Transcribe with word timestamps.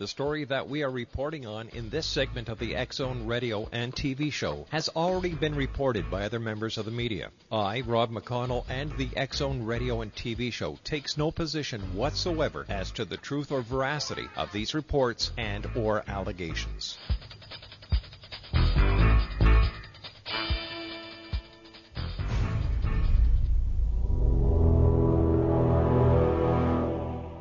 The 0.00 0.08
story 0.08 0.44
that 0.44 0.66
we 0.66 0.82
are 0.82 0.90
reporting 0.90 1.46
on 1.46 1.68
in 1.74 1.90
this 1.90 2.06
segment 2.06 2.48
of 2.48 2.58
the 2.58 2.74
X 2.74 2.96
Zone 2.96 3.26
radio 3.26 3.68
and 3.70 3.94
TV 3.94 4.32
show 4.32 4.66
has 4.70 4.88
already 4.88 5.34
been 5.34 5.54
reported 5.54 6.10
by 6.10 6.24
other 6.24 6.40
members 6.40 6.78
of 6.78 6.86
the 6.86 6.90
media. 6.90 7.28
I, 7.52 7.82
Rob 7.82 8.10
McConnell, 8.10 8.64
and 8.70 8.90
the 8.96 9.10
X 9.14 9.36
Zone 9.36 9.66
radio 9.66 10.00
and 10.00 10.14
TV 10.14 10.54
show 10.54 10.78
takes 10.84 11.18
no 11.18 11.30
position 11.30 11.82
whatsoever 11.94 12.64
as 12.70 12.90
to 12.92 13.04
the 13.04 13.18
truth 13.18 13.52
or 13.52 13.60
veracity 13.60 14.26
of 14.36 14.50
these 14.52 14.72
reports 14.72 15.32
and 15.36 15.68
or 15.76 16.02
allegations. 16.08 16.96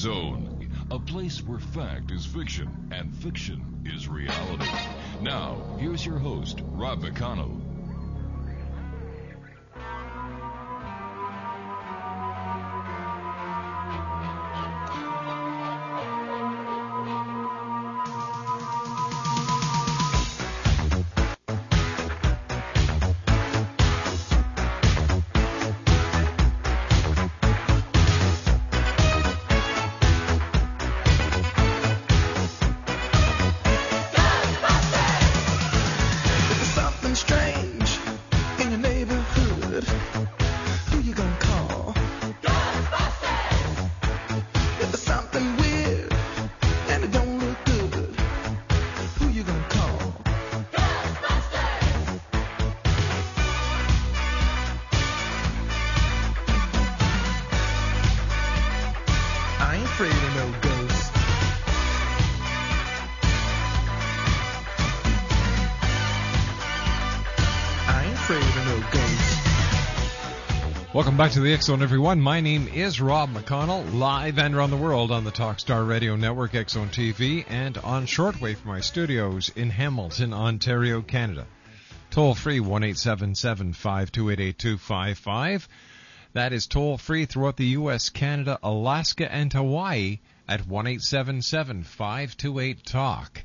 Zone, 0.00 0.66
a 0.90 0.98
place 0.98 1.46
where 1.46 1.58
fact 1.58 2.10
is 2.10 2.24
fiction 2.24 2.88
and 2.90 3.14
fiction 3.14 3.82
is 3.84 4.08
reality. 4.08 4.64
Now, 5.20 5.76
here's 5.78 6.06
your 6.06 6.16
host, 6.16 6.62
Rob 6.72 7.02
McConnell. 7.02 7.69
Back 71.20 71.32
to 71.32 71.40
the 71.40 71.54
Zone, 71.60 71.82
everyone. 71.82 72.18
My 72.18 72.40
name 72.40 72.66
is 72.68 72.98
Rob 72.98 73.28
McConnell, 73.34 73.92
live 73.92 74.38
and 74.38 74.54
around 74.54 74.70
the 74.70 74.78
world 74.78 75.12
on 75.12 75.22
the 75.22 75.30
Talkstar 75.30 75.86
Radio 75.86 76.16
Network, 76.16 76.52
Zone 76.70 76.88
TV, 76.88 77.44
and 77.46 77.76
on 77.76 78.06
shortwave 78.06 78.56
from 78.56 78.70
my 78.70 78.80
studios 78.80 79.50
in 79.54 79.68
Hamilton, 79.68 80.32
Ontario, 80.32 81.02
Canada. 81.02 81.46
Toll 82.10 82.34
free 82.34 82.58
one 82.58 82.84
eight 82.84 82.96
seven 82.96 83.34
seven 83.34 83.74
five 83.74 84.10
two 84.10 84.30
eight 84.30 84.40
eight 84.40 84.58
two 84.58 84.78
five 84.78 85.18
five. 85.18 85.68
That 86.32 86.54
is 86.54 86.66
toll 86.66 86.96
free 86.96 87.26
throughout 87.26 87.58
the 87.58 87.66
U.S., 87.66 88.08
Canada, 88.08 88.58
Alaska, 88.62 89.30
and 89.30 89.52
Hawaii 89.52 90.20
at 90.48 90.66
one 90.66 90.86
eight 90.86 91.02
seven 91.02 91.42
seven 91.42 91.82
five 91.82 92.34
two 92.34 92.58
eight 92.60 92.86
talk. 92.86 93.44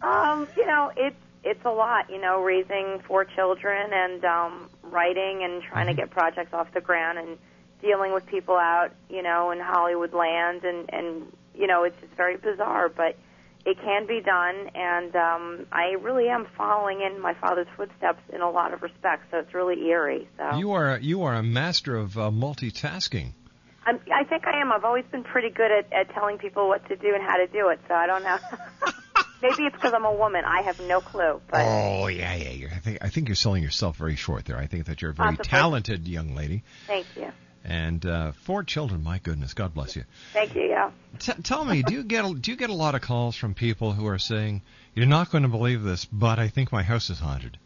um, 0.03 0.49
you 0.57 0.67
know, 0.67 0.93
it's 0.97 1.17
it's 1.45 1.65
a 1.65 1.71
lot, 1.71 2.11
you 2.11 2.21
know, 2.21 2.43
raising 2.43 3.01
four 3.07 3.25
children 3.25 3.93
and 3.93 4.25
um 4.25 4.69
writing 4.83 5.45
and 5.45 5.63
trying 5.63 5.87
to 5.87 5.95
get 5.95 6.11
projects 6.11 6.53
off 6.53 6.67
the 6.75 6.81
ground 6.81 7.19
and 7.19 7.39
dealing 7.81 8.13
with 8.13 8.27
people 8.27 8.57
out, 8.57 8.91
you 9.09 9.23
know, 9.23 9.53
in 9.53 9.61
Hollywood 9.61 10.13
land 10.13 10.65
and 10.65 10.91
and 10.93 11.33
you 11.55 11.67
know, 11.67 11.85
it's 11.85 11.99
just 12.01 12.13
very 12.15 12.37
bizarre, 12.37 12.89
but 12.89 13.17
it 13.67 13.77
can 13.83 14.07
be 14.07 14.21
done 14.21 14.71
and 14.75 15.15
um 15.17 15.67
I 15.73 15.97
really 16.01 16.29
am 16.29 16.47
following 16.57 17.01
in 17.03 17.21
my 17.21 17.35
father's 17.35 17.67
footsteps 17.77 18.23
in 18.33 18.41
a 18.41 18.51
lot 18.51 18.73
of 18.73 18.81
respects, 18.83 19.25
so 19.31 19.39
it's 19.39 19.53
really 19.53 19.77
eerie. 19.89 20.29
So 20.39 20.57
You 20.57 20.73
are 20.73 20.99
you 20.99 21.23
are 21.25 21.35
a 21.35 21.43
master 21.43 21.97
of 21.97 22.17
uh, 22.17 22.31
multitasking. 22.31 23.33
I'm, 23.89 24.01
I 24.13 24.25
think 24.25 24.43
I 24.47 24.61
am. 24.61 24.73
I've 24.73 24.85
always 24.85 25.05
been 25.13 25.23
pretty 25.23 25.51
good 25.51 25.71
at, 25.71 25.93
at 25.93 26.13
telling 26.13 26.39
people 26.39 26.67
what 26.67 26.89
to 26.89 26.97
do 26.97 27.15
and 27.15 27.23
how 27.23 27.37
to 27.37 27.47
do 27.47 27.69
it, 27.69 27.79
so 27.87 27.95
I 27.95 28.07
don't 28.09 28.25
know. 28.25 28.37
Maybe 29.43 29.63
it's 29.65 29.77
because 29.77 29.93
I'm 29.95 30.05
a 30.05 30.13
woman. 30.13 30.45
I 30.45 30.63
have 30.67 30.81
no 30.81 31.01
clue. 31.01 31.41
But 31.51 31.61
Oh 31.65 32.07
yeah, 32.09 32.35
yeah. 32.35 32.51
You're, 32.51 32.71
I 32.71 32.79
think 32.81 32.99
I 33.03 33.11
think 33.11 33.29
you're 33.29 33.37
selling 33.37 33.63
yourself 33.63 33.97
very 33.97 34.17
short 34.17 34.45
there. 34.45 34.57
I 34.57 34.67
think 34.67 34.87
that 34.87 35.03
you're 35.03 35.13
a 35.13 35.15
very 35.15 35.37
Possibly. 35.37 35.45
talented 35.49 36.09
young 36.09 36.35
lady, 36.35 36.65
thank 36.89 37.07
you, 37.17 37.31
and 37.67 38.07
uh, 38.07 38.33
four 38.45 38.63
children. 38.63 39.03
My 39.03 39.19
goodness, 39.19 39.53
God 39.53 39.75
bless 39.75 39.97
you. 39.97 40.05
thank 40.33 40.55
you. 40.55 40.63
Yeah. 40.63 40.91
T- 41.19 41.33
tell 41.43 41.65
me, 41.65 41.83
do 41.83 41.93
you 41.93 42.05
get 42.05 42.25
a, 42.25 42.33
do 42.33 42.51
you 42.53 42.57
get 42.57 42.71
a 42.71 42.75
lot 42.75 42.95
of 42.95 43.01
calls 43.03 43.37
from 43.37 43.55
people 43.55 43.93
who 43.93 44.07
are 44.07 44.19
saying 44.19 44.63
you're 44.95 45.07
not 45.07 45.31
going 45.31 45.43
to 45.43 45.49
believe 45.49 45.83
this, 45.83 46.05
but 46.05 46.39
I 46.39 46.49
think 46.49 46.71
my 46.73 46.83
house 46.83 47.11
is 47.11 47.19
haunted? 47.19 47.59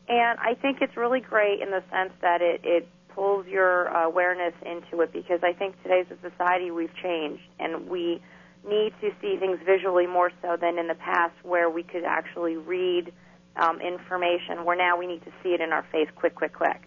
And 0.08 0.40
I 0.40 0.54
think 0.54 0.78
it's 0.82 0.96
really 0.96 1.20
great 1.20 1.62
in 1.62 1.72
the 1.72 1.84
sense 1.92 2.14
that 2.22 2.42
it, 2.42 2.62
it 2.64 2.88
pulls 3.16 3.48
your 3.48 3.86
awareness 3.88 4.54
into 4.62 5.02
it 5.02 5.14
because 5.14 5.40
I 5.42 5.54
think 5.54 5.82
today's 5.82 6.06
society 6.22 6.70
we've 6.70 6.94
changed 7.02 7.44
and 7.60 7.88
we 7.88 8.22
need 8.68 8.94
to 9.00 9.12
see 9.22 9.38
things 9.40 9.60
visually 9.66 10.06
more 10.06 10.32
so 10.42 10.58
than 10.60 10.78
in 10.78 10.88
the 10.88 10.96
past 10.96 11.34
where 11.44 11.70
we 11.70 11.84
could 11.84 12.04
actually 12.04 12.58
read 12.58 13.14
um, 13.56 13.80
information 13.80 14.66
where 14.66 14.76
now 14.76 14.98
we 14.98 15.08
need 15.08 15.24
to 15.24 15.32
see 15.42 15.50
it 15.50 15.62
in 15.62 15.72
our 15.72 15.86
face 15.92 16.10
quick, 16.16 16.36
quick, 16.36 16.54
quick. 16.54 16.82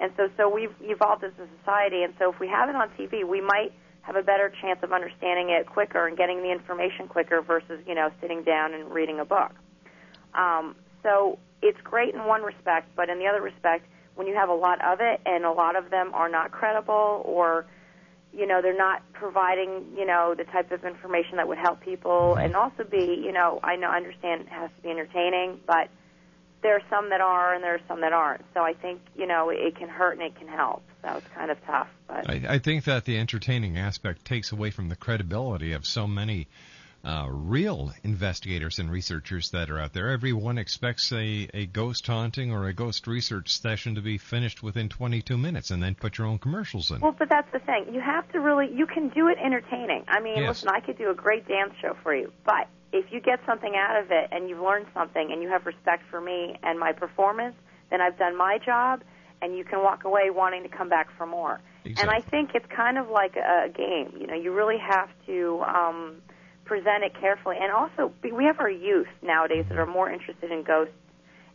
And 0.00 0.12
so, 0.16 0.28
so 0.36 0.48
we've 0.48 0.74
evolved 0.80 1.22
as 1.22 1.32
a 1.38 1.46
society, 1.60 2.02
and 2.02 2.14
so 2.18 2.32
if 2.32 2.40
we 2.40 2.48
have 2.48 2.68
it 2.68 2.74
on 2.74 2.88
TV, 2.98 3.26
we 3.26 3.40
might 3.40 3.72
have 4.02 4.16
a 4.16 4.22
better 4.22 4.52
chance 4.60 4.78
of 4.82 4.92
understanding 4.92 5.50
it 5.50 5.66
quicker 5.66 6.06
and 6.06 6.16
getting 6.16 6.42
the 6.42 6.50
information 6.50 7.08
quicker 7.08 7.40
versus, 7.42 7.80
you 7.86 7.94
know, 7.94 8.10
sitting 8.20 8.42
down 8.42 8.74
and 8.74 8.90
reading 8.90 9.20
a 9.20 9.24
book. 9.24 9.52
Um, 10.34 10.74
so 11.02 11.38
it's 11.62 11.80
great 11.82 12.14
in 12.14 12.24
one 12.26 12.42
respect, 12.42 12.88
but 12.96 13.08
in 13.08 13.18
the 13.18 13.26
other 13.26 13.40
respect, 13.40 13.86
when 14.14 14.26
you 14.26 14.34
have 14.34 14.48
a 14.48 14.54
lot 14.54 14.82
of 14.84 15.00
it 15.00 15.20
and 15.26 15.44
a 15.44 15.50
lot 15.50 15.76
of 15.76 15.90
them 15.90 16.12
are 16.14 16.28
not 16.28 16.50
credible 16.50 17.22
or 17.24 17.66
you 18.32 18.46
know 18.46 18.60
they're 18.62 18.76
not 18.76 19.02
providing 19.12 19.84
you 19.96 20.06
know 20.06 20.34
the 20.36 20.44
type 20.44 20.72
of 20.72 20.84
information 20.84 21.36
that 21.36 21.48
would 21.48 21.58
help 21.58 21.80
people 21.80 22.34
and 22.34 22.54
also 22.54 22.84
be 22.84 23.22
you 23.24 23.32
know 23.32 23.60
I 23.62 23.76
know 23.76 23.88
understand 23.88 24.42
it 24.42 24.48
has 24.48 24.70
to 24.76 24.82
be 24.82 24.90
entertaining 24.90 25.60
but 25.66 25.88
there 26.62 26.74
are 26.74 26.82
some 26.88 27.10
that 27.10 27.20
are 27.20 27.54
and 27.54 27.62
there 27.62 27.74
are 27.74 27.80
some 27.86 28.00
that 28.00 28.14
aren't. 28.14 28.42
So 28.54 28.60
I 28.60 28.72
think 28.72 29.00
you 29.14 29.26
know 29.26 29.50
it 29.50 29.76
can 29.76 29.88
hurt 29.88 30.18
and 30.18 30.22
it 30.22 30.34
can 30.36 30.48
help. 30.48 30.82
So 31.02 31.16
it's 31.16 31.28
kind 31.34 31.50
of 31.50 31.64
tough 31.66 31.88
but 32.08 32.28
I, 32.28 32.42
I 32.48 32.58
think 32.58 32.84
that 32.84 33.04
the 33.04 33.18
entertaining 33.18 33.78
aspect 33.78 34.24
takes 34.24 34.52
away 34.52 34.70
from 34.70 34.88
the 34.88 34.96
credibility 34.96 35.72
of 35.72 35.86
so 35.86 36.06
many 36.06 36.48
uh, 37.04 37.26
real 37.28 37.92
investigators 38.02 38.78
and 38.78 38.90
researchers 38.90 39.50
that 39.50 39.70
are 39.70 39.78
out 39.78 39.92
there. 39.92 40.08
Everyone 40.10 40.56
expects 40.56 41.12
a, 41.12 41.48
a 41.52 41.66
ghost 41.66 42.06
haunting 42.06 42.50
or 42.50 42.66
a 42.66 42.72
ghost 42.72 43.06
research 43.06 43.48
session 43.48 43.94
to 43.96 44.00
be 44.00 44.16
finished 44.16 44.62
within 44.62 44.88
22 44.88 45.36
minutes, 45.36 45.70
and 45.70 45.82
then 45.82 45.94
put 45.94 46.16
your 46.18 46.26
own 46.26 46.38
commercials 46.38 46.90
in. 46.90 47.00
Well, 47.00 47.14
but 47.18 47.28
that's 47.28 47.50
the 47.52 47.58
thing. 47.58 47.92
You 47.92 48.00
have 48.00 48.30
to 48.32 48.40
really, 48.40 48.70
you 48.74 48.86
can 48.86 49.10
do 49.10 49.28
it 49.28 49.36
entertaining. 49.44 50.04
I 50.08 50.20
mean, 50.20 50.38
Yes. 50.38 50.48
listen, 50.48 50.68
I 50.70 50.80
could 50.80 50.96
do 50.96 51.10
a 51.10 51.14
great 51.14 51.46
dance 51.46 51.74
show 51.80 51.94
for 52.02 52.14
you, 52.14 52.32
but 52.44 52.68
if 52.92 53.12
you 53.12 53.20
get 53.20 53.40
something 53.44 53.74
out 53.76 54.02
of 54.02 54.10
it 54.10 54.28
and 54.30 54.48
you've 54.48 54.60
learned 54.60 54.86
something 54.94 55.30
and 55.30 55.42
you 55.42 55.48
have 55.48 55.66
respect 55.66 56.04
for 56.10 56.20
me 56.20 56.56
and 56.62 56.78
my 56.78 56.92
performance, 56.92 57.56
then 57.90 58.00
I've 58.00 58.18
done 58.18 58.36
my 58.36 58.58
job 58.64 59.02
and 59.42 59.56
you 59.56 59.64
can 59.64 59.82
walk 59.82 60.04
away 60.04 60.30
wanting 60.30 60.62
to 60.62 60.68
come 60.68 60.88
back 60.88 61.08
for 61.18 61.26
more. 61.26 61.60
And 61.84 62.08
I 62.08 62.22
think 62.22 62.52
it's 62.54 62.64
kind 62.74 62.96
of 62.96 63.10
like 63.10 63.36
a 63.36 63.68
game. 63.68 64.14
You 64.18 64.26
know, 64.26 64.34
you 64.34 64.52
really 64.52 64.78
have 64.78 65.10
to 65.26 65.62
um, 65.66 66.22
present 66.64 67.04
it 67.04 67.14
carefully. 67.20 67.56
And 67.60 67.70
also, 67.72 68.12
we 68.22 68.44
have 68.44 68.60
our 68.60 68.70
youth 68.70 69.08
nowadays 69.22 69.66
that 69.68 69.78
are 69.78 69.86
more 69.86 70.10
interested 70.10 70.50
in 70.50 70.62
ghosts 70.62 70.94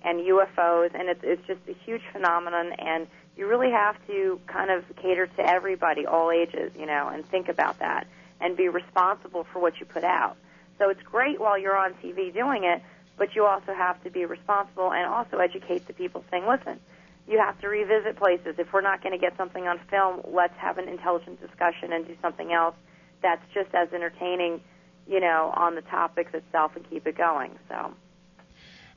and 0.04 0.20
UFOs, 0.20 0.94
and 0.94 1.10
it's 1.10 1.22
it's 1.24 1.46
just 1.48 1.60
a 1.68 1.74
huge 1.86 2.02
phenomenon. 2.12 2.74
And 2.78 3.08
you 3.36 3.48
really 3.48 3.72
have 3.72 3.96
to 4.08 4.40
kind 4.48 4.70
of 4.70 4.84
cater 5.02 5.28
to 5.28 5.42
everybody, 5.42 6.06
all 6.06 6.32
ages, 6.32 6.72
you 6.78 6.86
know, 6.86 7.10
and 7.10 7.26
think 7.26 7.50
about 7.50 7.80
that 7.80 8.08
and 8.42 8.56
be 8.56 8.70
responsible 8.70 9.46
for 9.52 9.60
what 9.60 9.80
you 9.80 9.86
put 9.86 10.04
out. 10.04 10.38
So 10.78 10.90
it's 10.90 11.02
great 11.04 11.40
while 11.40 11.58
you're 11.58 11.78
on 11.78 11.94
TV 11.96 12.34
doing 12.34 12.64
it, 12.64 12.82
but 13.18 13.36
you 13.36 13.46
also 13.46 13.74
have 13.74 14.02
to 14.04 14.10
be 14.10 14.26
responsible 14.26 14.94
and 14.94 15.06
also 15.06 15.38
educate 15.38 15.88
the 15.88 15.94
people 15.94 16.24
saying, 16.32 16.48
listen, 16.48 16.80
you 17.28 17.38
have 17.38 17.60
to 17.62 17.68
revisit 17.68 18.16
places. 18.16 18.56
If 18.58 18.72
we're 18.74 18.82
not 18.82 19.04
going 19.04 19.12
to 19.12 19.20
get 19.20 19.36
something 19.38 19.68
on 19.68 19.80
film, 19.90 20.22
let's 20.26 20.56
have 20.58 20.78
an 20.78 20.88
intelligent 20.88 21.42
discussion 21.42 21.92
and 21.92 22.08
do 22.08 22.16
something 22.22 22.54
else 22.54 22.76
that's 23.22 23.44
just 23.54 23.74
as 23.76 23.92
entertaining, 23.94 24.62
you 25.10 25.20
know, 25.20 25.52
on 25.56 25.76
the 25.76 25.82
topics 25.82 26.34
itself 26.34 26.76
and 26.76 26.88
keep 26.90 27.08
it 27.08 27.18
going. 27.18 27.58
So. 27.68 27.94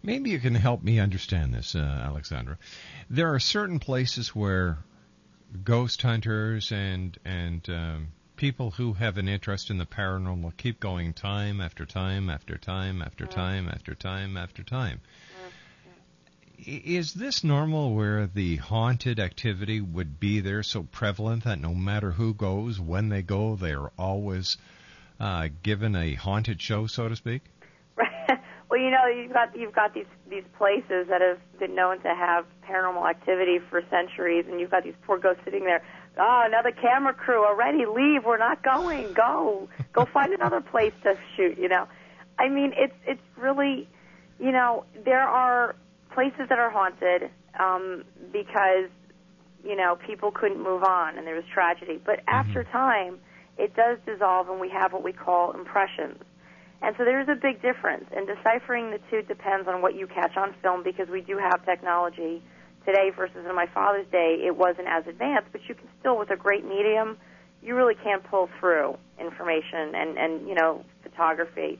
Maybe 0.02 0.30
you 0.30 0.40
can 0.40 0.54
help 0.54 0.82
me 0.82 1.00
understand 1.00 1.54
this, 1.54 1.74
uh, 1.74 1.78
Alexandra. 1.78 2.58
There 3.08 3.32
are 3.34 3.40
certain 3.40 3.78
places 3.78 4.34
where 4.34 4.78
ghost 5.64 6.02
hunters 6.02 6.72
and 6.72 7.16
and 7.24 7.68
um, 7.68 8.08
people 8.36 8.72
who 8.72 8.94
have 8.94 9.18
an 9.18 9.28
interest 9.28 9.70
in 9.70 9.78
the 9.78 9.86
paranormal 9.86 10.56
keep 10.56 10.80
going 10.80 11.12
time 11.12 11.60
after 11.60 11.86
time 11.86 12.30
after 12.30 12.58
time 12.58 13.00
after 13.00 13.24
mm-hmm. 13.24 13.40
time 13.40 13.68
after 13.68 13.94
time 13.94 14.36
after 14.36 14.62
time. 14.62 15.00
Is 16.58 17.14
this 17.14 17.42
normal 17.42 17.94
where 17.94 18.26
the 18.26 18.56
haunted 18.56 19.18
activity 19.18 19.80
would 19.80 20.20
be 20.20 20.40
there 20.40 20.62
so 20.62 20.84
prevalent 20.84 21.44
that 21.44 21.60
no 21.60 21.74
matter 21.74 22.12
who 22.12 22.34
goes, 22.34 22.78
when 22.78 23.08
they 23.08 23.22
go, 23.22 23.56
they 23.56 23.72
are 23.72 23.90
always 23.98 24.56
uh, 25.22 25.48
given 25.62 25.94
a 25.94 26.14
haunted 26.14 26.60
show, 26.60 26.86
so 26.86 27.08
to 27.08 27.16
speak? 27.16 27.42
Right. 27.96 28.08
Well, 28.68 28.80
you 28.80 28.90
know, 28.90 29.04
you've 29.04 29.34
got 29.34 29.54
you've 29.54 29.74
got 29.74 29.92
these 29.92 30.06
these 30.30 30.44
places 30.56 31.08
that 31.10 31.20
have 31.20 31.38
been 31.58 31.74
known 31.74 32.00
to 32.00 32.08
have 32.08 32.46
paranormal 32.66 33.06
activity 33.06 33.58
for 33.58 33.82
centuries, 33.90 34.46
and 34.48 34.58
you've 34.58 34.70
got 34.70 34.82
these 34.82 34.94
poor 35.06 35.18
ghosts 35.18 35.42
sitting 35.44 35.64
there. 35.64 35.84
Oh, 36.16 36.42
another 36.46 36.70
camera 36.70 37.12
crew 37.12 37.44
already. 37.44 37.84
Leave. 37.84 38.24
We're 38.24 38.38
not 38.38 38.62
going. 38.62 39.12
Go. 39.12 39.68
Go 39.92 40.04
find 40.14 40.32
another 40.32 40.62
place 40.62 40.94
to 41.02 41.18
shoot. 41.36 41.58
You 41.58 41.68
know, 41.68 41.86
I 42.38 42.48
mean, 42.48 42.72
it's 42.74 42.94
it's 43.04 43.20
really, 43.36 43.86
you 44.40 44.52
know, 44.52 44.86
there 45.04 45.28
are 45.28 45.76
places 46.14 46.48
that 46.48 46.58
are 46.58 46.70
haunted 46.70 47.30
um, 47.60 48.04
because 48.32 48.88
you 49.62 49.76
know 49.76 49.98
people 50.06 50.30
couldn't 50.30 50.62
move 50.62 50.82
on 50.82 51.18
and 51.18 51.26
there 51.26 51.34
was 51.34 51.44
tragedy. 51.52 52.00
But 52.02 52.20
mm-hmm. 52.20 52.36
after 52.36 52.64
time, 52.64 53.18
it 53.58 53.74
does 53.76 53.98
dissolve, 54.06 54.48
and 54.48 54.60
we 54.60 54.70
have 54.70 54.92
what 54.92 55.02
we 55.02 55.12
call 55.12 55.52
impressions 55.52 56.22
and 56.82 56.96
so 56.98 57.04
there's 57.04 57.28
a 57.28 57.36
big 57.36 57.62
difference. 57.62 58.04
And 58.14 58.26
deciphering 58.26 58.90
the 58.90 58.98
two 59.08 59.22
depends 59.22 59.68
on 59.68 59.80
what 59.82 59.94
you 59.94 60.08
catch 60.08 60.36
on 60.36 60.54
film 60.60 60.82
because 60.82 61.08
we 61.08 61.20
do 61.20 61.38
have 61.38 61.64
technology 61.64 62.42
today 62.84 63.10
versus 63.14 63.46
in 63.48 63.54
my 63.54 63.66
father's 63.72 64.06
day, 64.10 64.42
it 64.44 64.56
wasn't 64.56 64.88
as 64.88 65.06
advanced, 65.06 65.48
but 65.52 65.60
you 65.68 65.76
can 65.76 65.86
still, 66.00 66.18
with 66.18 66.30
a 66.30 66.36
great 66.36 66.64
medium, 66.64 67.16
you 67.62 67.76
really 67.76 67.94
can 67.94 68.18
pull 68.18 68.50
through 68.58 68.98
information 69.20 69.94
and, 69.94 70.18
and 70.18 70.48
you 70.48 70.56
know, 70.56 70.84
photography. 71.04 71.78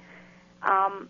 Um, 0.63 1.09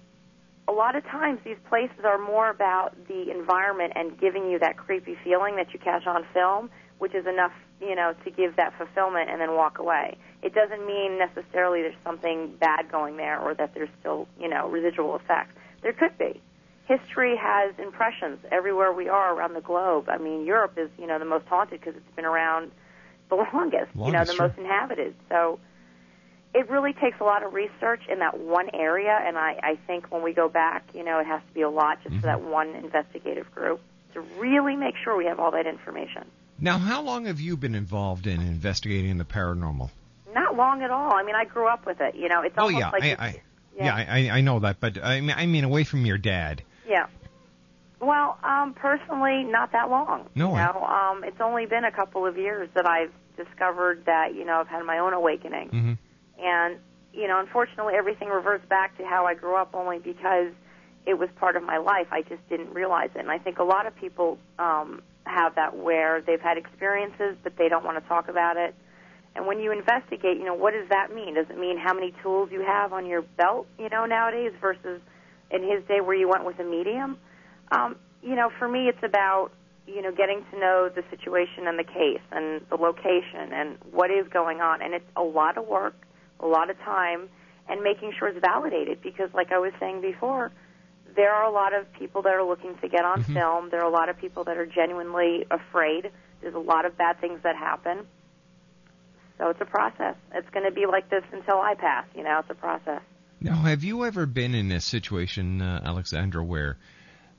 a 0.67 0.73
lot 0.73 0.97
of 0.97 1.05
times 1.05 1.41
these 1.45 1.59
places 1.69 1.99
are 2.05 2.17
more 2.17 2.49
about 2.49 2.97
the 3.07 3.31
environment 3.31 3.93
and 3.95 4.19
giving 4.19 4.51
you 4.51 4.59
that 4.61 4.79
creepy 4.79 5.19
feeling 5.23 5.57
that 5.57 5.75
you 5.75 5.79
catch 5.79 6.07
on 6.07 6.25
film, 6.33 6.71
which 6.99 7.15
is 7.15 7.27
enough, 7.27 7.53
you 7.83 7.97
know, 7.97 8.15
to 8.25 8.31
give 8.31 8.57
that 8.57 8.73
fulfillment 8.79 9.29
and 9.31 9.41
then 9.41 9.55
walk 9.55 9.79
away 9.79 10.17
it 10.43 10.55
doesn't 10.55 10.85
mean 10.85 11.19
necessarily 11.19 11.83
there's 11.83 11.95
something 12.05 12.55
bad 12.59 12.91
going 12.91 13.17
there 13.17 13.41
or 13.41 13.55
that 13.55 13.75
there's 13.75 13.89
still, 14.01 14.27
you 14.39 14.49
know, 14.49 14.69
residual 14.69 15.15
effects. 15.17 15.55
There 15.83 15.93
could 15.93 16.19
be. 16.19 16.41
History 16.87 17.37
has 17.37 17.73
impressions 17.79 18.41
everywhere 18.51 18.93
we 18.93 19.09
are 19.09 19.35
around 19.35 19.55
the 19.55 19.61
globe. 19.61 20.09
I 20.09 20.19
mean, 20.19 20.45
Europe 20.45 20.75
is, 20.77 20.91
you 20.99 21.07
know, 21.07 21.21
the 21.21 21.25
most 21.25 21.47
haunted 21.47 21.81
because 21.81 21.95
it's 21.95 22.17
been 22.17 22.25
around 22.25 22.73
the 23.31 23.37
longest, 23.37 23.55
longest 23.95 23.97
you 23.97 24.13
know, 24.13 24.25
the 24.25 24.37
most 24.37 24.59
inhabited. 24.59 25.15
So 25.29 25.61
it 26.55 26.69
really 26.69 26.93
takes 26.93 27.21
a 27.21 27.25
lot 27.25 27.45
of 27.45 27.55
research 27.55 28.03
in 28.11 28.19
that 28.19 28.39
one 28.39 28.69
area, 28.75 29.17
and 29.25 29.39
I, 29.39 29.59
I 29.63 29.79
think 29.87 30.11
when 30.11 30.23
we 30.23 30.33
go 30.33 30.49
back, 30.49 30.85
you 30.93 31.05
know, 31.05 31.21
it 31.21 31.27
has 31.27 31.41
to 31.49 31.55
be 31.55 31.63
a 31.63 31.71
lot 31.71 32.03
just 32.03 32.11
mm-hmm. 32.11 32.21
for 32.21 32.27
that 32.27 32.43
one 32.43 32.75
investigative 32.75 33.51
group 33.55 33.81
to 34.15 34.21
really 34.39 34.75
make 34.75 34.97
sure 35.03 35.17
we 35.17 35.27
have 35.27 35.39
all 35.39 35.53
that 35.53 35.69
information. 35.69 36.25
Now, 36.63 36.79
how 36.79 37.03
long 37.03 37.27
have 37.27 37.41
you 37.41 37.57
been 37.57 37.75
involved 37.75 38.29
in 38.29 38.41
investigating 38.41 39.19
the 39.19 39.25
paranormal? 39.25 39.91
Not 40.33 40.57
long 40.57 40.83
at 40.83 40.93
all. 40.93 41.13
I 41.13 41.25
mean, 41.25 41.35
I 41.35 41.45
grew 41.45 41.67
up 41.67 41.85
with 41.85 42.01
it. 42.01 42.15
You 42.15 42.29
know, 42.29 42.43
it's 42.43 42.55
oh, 42.57 42.63
almost 42.63 42.79
yeah, 42.79 42.91
like 42.91 43.03
I, 43.03 43.09
I, 43.09 43.43
yeah, 43.77 43.85
yeah 43.85 44.07
I, 44.09 44.39
I 44.39 44.41
know 44.43 44.61
that, 44.61 44.79
but 44.79 44.97
I 45.03 45.21
mean, 45.21 45.35
I 45.37 45.47
mean, 45.47 45.65
away 45.65 45.83
from 45.83 46.07
your 46.07 46.19
dad. 46.19 46.63
Yeah. 46.89 47.07
Well, 48.01 48.39
um, 48.45 48.75
personally, 48.75 49.43
not 49.43 49.73
that 49.73 49.91
long. 49.91 50.29
No. 50.37 50.51
You 50.51 50.59
know, 50.59 50.85
um, 50.85 51.25
it's 51.25 51.41
only 51.41 51.67
been 51.67 51.83
a 51.83 51.91
couple 51.91 52.27
of 52.27 52.37
years 52.37 52.69
that 52.75 52.87
I've 52.87 53.13
discovered 53.37 54.05
that 54.07 54.37
you 54.37 54.45
know 54.45 54.61
I've 54.61 54.69
had 54.69 54.85
my 54.85 54.99
own 54.99 55.15
awakening, 55.15 55.69
mm-hmm. 55.69 56.45
and 56.45 56.79
you 57.13 57.27
know, 57.27 57.41
unfortunately, 57.41 57.95
everything 57.97 58.29
reverts 58.29 58.69
back 58.69 58.97
to 58.99 59.05
how 59.05 59.27
I 59.27 59.35
grew 59.35 59.57
up, 59.57 59.75
only 59.75 59.99
because 59.99 60.53
it 61.07 61.15
was 61.19 61.29
part 61.41 61.57
of 61.57 61.65
my 61.65 61.79
life. 61.79 62.07
I 62.13 62.23
just 62.23 62.49
didn't 62.49 62.73
realize 62.73 63.11
it, 63.17 63.19
and 63.19 63.33
I 63.33 63.39
think 63.39 63.59
a 63.59 63.65
lot 63.65 63.87
of 63.87 63.97
people 63.97 64.39
um, 64.61 65.03
have 65.25 65.55
that 65.55 65.77
where 65.77 66.21
they've 66.21 66.41
had 66.41 66.59
experiences, 66.59 67.37
but 67.43 67.57
they 67.57 67.69
don't 67.69 67.85
want 67.85 68.03
to 68.03 68.09
talk 68.09 68.29
about 68.29 68.57
it 68.57 68.75
and 69.35 69.47
when 69.47 69.61
you 69.61 69.73
investigate, 69.73 70.37
you 70.37 70.45
know, 70.45 70.55
what 70.55 70.73
does 70.75 70.89
that 70.91 71.15
mean? 71.15 71.35
Does 71.35 71.47
it 71.49 71.59
mean 71.59 71.79
how 71.79 71.95
many 71.95 72.13
tools 72.23 72.51
you 72.53 72.63
have 72.63 72.93
on 72.93 73.07
your 73.07 73.23
belt, 73.23 73.67
you 73.79 73.89
know, 73.89 74.05
nowadays 74.05 74.53
versus 74.61 75.01
in 75.51 75.63
his 75.63 75.83
day 75.89 76.01
where 76.01 76.15
you 76.15 76.29
went 76.29 76.45
with 76.45 76.59
a 76.59 76.65
medium? 76.65 77.17
Um, 77.71 77.97
you 78.23 78.35
know, 78.35 78.51
for 78.59 78.69
me, 78.69 78.89
it's 78.89 79.03
about, 79.03 79.51
you 79.87 80.03
know, 80.03 80.13
getting 80.13 80.45
to 80.53 80.59
know 80.59 80.91
the 80.95 81.03
situation 81.11 81.67
and 81.67 81.79
the 81.79 81.85
case 81.85 82.21
and 82.31 82.61
the 82.69 82.77
location 82.77 83.53
and 83.53 83.79
what 83.91 84.11
is 84.11 84.29
going 84.29 84.61
on. 84.61 84.83
And 84.83 84.93
it's 84.93 85.11
a 85.17 85.23
lot 85.23 85.57
of 85.57 85.67
work, 85.67 85.95
a 86.41 86.47
lot 86.47 86.69
of 86.69 86.79
time, 86.81 87.29
and 87.69 87.83
making 87.83 88.13
sure 88.19 88.29
it's 88.29 88.41
validated 88.41 89.01
because, 89.03 89.31
like 89.33 89.51
I 89.51 89.59
was 89.59 89.73
saying 89.81 90.03
before, 90.03 90.53
there 91.15 91.33
are 91.33 91.45
a 91.45 91.53
lot 91.53 91.75
of 91.75 91.93
people 91.95 92.23
that 92.23 92.35
are 92.35 92.45
looking 92.45 92.77
to 92.81 92.89
get 92.89 93.05
on 93.05 93.23
mm-hmm. 93.23 93.35
film. 93.35 93.71
There 93.71 93.81
are 93.81 93.89
a 93.89 93.93
lot 93.93 94.09
of 94.09 94.19
people 94.19 94.45
that 94.45 94.57
are 94.57 94.67
genuinely 94.67 95.47
afraid. 95.51 96.11
There's 96.41 96.55
a 96.55 96.59
lot 96.59 96.87
of 96.87 96.97
bad 96.97 97.21
things 97.21 97.41
that 97.43 97.57
happen 97.57 98.07
so 99.43 99.49
it's 99.51 99.61
a 99.61 99.65
process. 99.65 100.15
It's 100.33 100.49
going 100.51 100.67
to 100.67 100.71
be 100.71 100.87
like 100.87 101.11
this 101.11 101.25
until 101.33 101.57
I 101.57 101.75
pass. 101.75 102.07
You 102.15 102.23
know, 102.23 102.39
it's 102.39 102.51
a 102.51 102.55
process. 102.55 103.03
Now, 103.41 103.57
have 103.57 103.83
you 103.83 104.05
ever 104.05 104.25
been 104.25 104.55
in 104.55 104.71
a 104.71 104.81
situation, 104.81 105.61
uh, 105.61 105.83
Alexandra, 105.85 106.45
where 106.45 106.79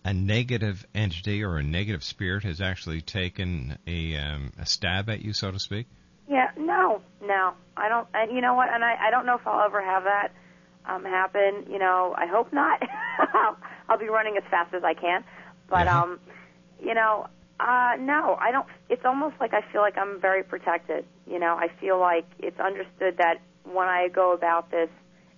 a 0.04 0.14
negative 0.14 0.86
entity 0.94 1.44
or 1.44 1.58
a 1.58 1.64
negative 1.64 2.04
spirit 2.04 2.44
has 2.44 2.60
actually 2.60 3.00
taken 3.00 3.78
a, 3.88 4.18
um, 4.18 4.52
a 4.60 4.66
stab 4.66 5.10
at 5.10 5.22
you, 5.22 5.32
so 5.32 5.52
to 5.52 5.60
speak? 5.60 5.88
Yeah, 6.30 6.52
no, 6.58 7.02
no, 7.22 7.54
I 7.78 7.88
don't. 7.88 8.08
And 8.14 8.36
you 8.36 8.42
know 8.42 8.54
what? 8.54 8.68
And 8.70 8.84
I, 8.84 8.96
I 9.08 9.12
don't 9.12 9.26
know 9.26 9.36
if 9.36 9.48
I'll 9.48 9.66
ever 9.66 9.82
have 9.82 10.04
that 10.04 10.34
um, 10.86 11.04
happen. 11.04 11.66
You 11.70 11.80
know, 11.80 12.14
I 12.18 12.28
hope 12.28 12.52
not. 12.54 12.82
I'll 13.90 14.00
be 14.00 14.10
running 14.10 14.38
as 14.38 14.44
fast 14.50 14.74
as 14.74 14.84
I 14.84 14.94
can. 14.94 15.24
But 15.70 15.88
um, 15.88 16.20
you 16.84 16.94
know, 16.94 17.28
uh, 17.60 17.94
no, 18.00 18.38
I 18.40 18.52
don't. 18.52 18.68
It's 18.90 19.06
almost 19.06 19.36
like 19.40 19.54
I 19.54 19.62
feel 19.72 19.82
like 19.82 19.98
I'm 19.98 20.20
very 20.20 20.44
protected. 20.44 21.06
You 21.28 21.40
know, 21.40 21.56
I 21.56 21.68
feel 21.80 22.00
like 22.00 22.26
it's 22.40 22.60
understood 22.60 23.18
that 23.18 23.40
when 23.64 23.88
I 23.88 24.10
go 24.10 24.34
about 24.34 24.72
this, 24.72 24.90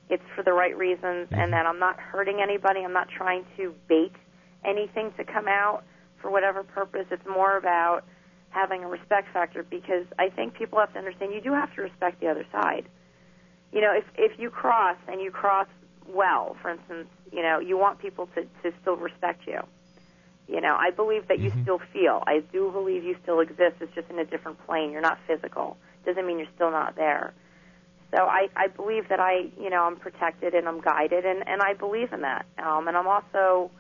it's 0.10 0.24
for 0.36 0.44
the 0.44 0.54
right 0.54 0.76
reasons, 0.78 1.28
and 1.32 1.54
that 1.54 1.66
I'm 1.66 1.80
not 1.80 2.00
hurting 2.00 2.40
anybody. 2.42 2.82
I'm 2.82 2.94
not 2.94 3.10
trying 3.10 3.46
to 3.58 3.74
bait 3.88 4.14
anything 4.64 5.14
to 5.18 5.24
come 5.24 5.48
out 5.48 5.84
for 6.22 6.32
whatever 6.32 6.64
purpose. 6.64 7.06
It's 7.12 7.26
more 7.28 7.58
about 7.58 8.04
having 8.50 8.84
a 8.84 8.88
respect 8.88 9.28
factor 9.34 9.64
because 9.64 10.06
I 10.18 10.30
think 10.30 10.54
people 10.54 10.80
have 10.80 10.94
to 10.94 11.00
understand 11.00 11.34
you 11.34 11.42
do 11.42 11.54
have 11.54 11.74
to 11.76 11.82
respect 11.82 12.22
the 12.22 12.28
other 12.28 12.46
side. 12.52 12.86
You 13.76 13.82
know, 13.82 13.94
if 13.94 14.06
if 14.16 14.40
you 14.40 14.50
cross 14.50 14.98
and 15.08 15.22
you 15.22 15.30
cross 15.30 15.68
well, 16.08 16.56
for 16.62 16.72
instance, 16.72 17.10
you 17.32 17.44
know, 17.44 17.60
you 17.60 17.78
want 17.78 18.00
people 18.00 18.28
to 18.34 18.42
to 18.64 18.76
still 18.82 18.96
respect 18.96 19.46
you 19.46 19.62
you 20.48 20.62
know, 20.62 20.76
I 20.78 20.92
believe 20.92 21.28
that 21.28 21.40
you 21.40 21.50
mm-hmm. 21.50 21.64
still 21.64 21.82
feel. 21.92 22.24
I 22.28 22.44
do 22.52 22.72
believe 22.72 23.04
you 23.04 23.16
still 23.24 23.40
exist. 23.40 23.78
It's 23.82 23.94
just 23.96 24.10
in 24.10 24.20
a 24.20 24.26
different 24.26 24.64
plane. 24.66 24.92
You're 24.92 25.02
not 25.02 25.18
physical. 25.28 25.78
Doesn't 26.06 26.26
mean 26.26 26.38
you're 26.38 26.48
still 26.56 26.72
not 26.72 26.96
there. 26.96 27.34
So 28.12 28.24
I, 28.24 28.48
I 28.56 28.68
believe 28.68 29.10
that 29.10 29.20
I, 29.20 29.48
you 29.60 29.70
know, 29.70 29.84
I'm 29.84 29.96
protected 29.96 30.54
and 30.54 30.68
I'm 30.68 30.80
guided, 30.80 31.26
and 31.26 31.48
and 31.48 31.62
I 31.62 31.74
believe 31.74 32.14
in 32.14 32.22
that. 32.22 32.46
Um, 32.64 32.88
and 32.88 32.96
I'm 32.96 33.08
also 33.08 33.72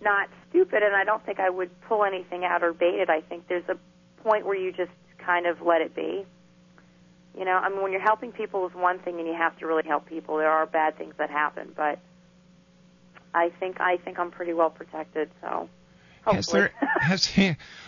not 0.00 0.28
stupid, 0.48 0.82
and 0.82 0.96
I 0.96 1.04
don't 1.04 1.24
think 1.24 1.38
I 1.38 1.50
would 1.50 1.70
pull 1.82 2.04
anything 2.04 2.44
out 2.44 2.64
or 2.64 2.72
bait 2.72 3.00
it. 3.00 3.10
I 3.10 3.20
think 3.20 3.46
there's 3.48 3.68
a 3.68 3.76
point 4.22 4.46
where 4.46 4.56
you 4.56 4.72
just 4.72 4.90
kind 5.18 5.46
of 5.46 5.60
let 5.60 5.82
it 5.82 5.94
be. 5.94 6.24
You 7.36 7.44
know, 7.44 7.52
I 7.52 7.68
mean, 7.68 7.82
when 7.82 7.92
you're 7.92 8.00
helping 8.00 8.32
people 8.32 8.66
is 8.66 8.74
one 8.74 9.00
thing, 9.00 9.18
and 9.18 9.26
you 9.26 9.34
have 9.34 9.58
to 9.58 9.66
really 9.66 9.82
help 9.86 10.06
people. 10.06 10.36
There 10.36 10.50
are 10.50 10.66
bad 10.66 10.96
things 10.96 11.14
that 11.18 11.30
happen, 11.30 11.72
but 11.76 11.98
I 13.34 13.50
think 13.60 13.80
I 13.80 13.96
think 13.96 14.18
I'm 14.18 14.30
pretty 14.30 14.52
well 14.52 14.70
protected. 14.70 15.30
So. 15.40 15.68
Has 16.26 16.46
there 16.46 16.70
has 17.00 17.26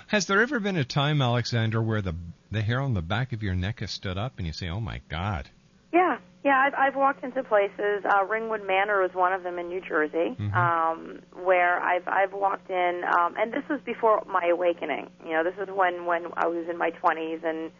has 0.08 0.26
there 0.26 0.42
ever 0.42 0.60
been 0.60 0.76
a 0.76 0.84
time, 0.84 1.22
Alexander, 1.22 1.80
where 1.80 2.02
the 2.02 2.14
the 2.50 2.60
hair 2.60 2.80
on 2.80 2.92
the 2.92 3.02
back 3.02 3.32
of 3.32 3.42
your 3.42 3.54
neck 3.54 3.80
has 3.80 3.90
stood 3.90 4.18
up 4.18 4.34
and 4.36 4.46
you 4.46 4.52
say, 4.52 4.68
"Oh 4.68 4.80
my 4.80 5.00
God"? 5.08 5.48
Yeah, 5.92 6.18
Yeah, 6.44 6.58
I've, 6.60 6.74
I've 6.74 6.96
walked 6.96 7.24
into 7.24 7.42
places. 7.42 8.04
Uh, 8.04 8.24
Ringwood 8.24 8.64
Manor 8.64 9.00
was 9.02 9.10
one 9.14 9.32
of 9.32 9.42
them 9.42 9.58
in 9.58 9.68
New 9.68 9.80
Jersey, 9.80 10.36
Mhm. 10.38 10.54
um, 10.54 11.18
where 11.32 11.80
I've 11.80 12.06
I've 12.06 12.34
walked 12.34 12.70
in, 12.70 13.02
um, 13.18 13.34
and 13.38 13.52
this 13.52 13.64
was 13.68 13.80
before 13.84 14.22
my 14.26 14.46
awakening. 14.46 15.10
You 15.24 15.32
know, 15.32 15.42
this 15.42 15.56
is 15.58 15.68
when 15.74 16.04
when 16.04 16.26
I 16.36 16.46
was 16.46 16.68
in 16.68 16.76
my 16.76 16.90
20s, 16.90 17.42
and 17.42 17.72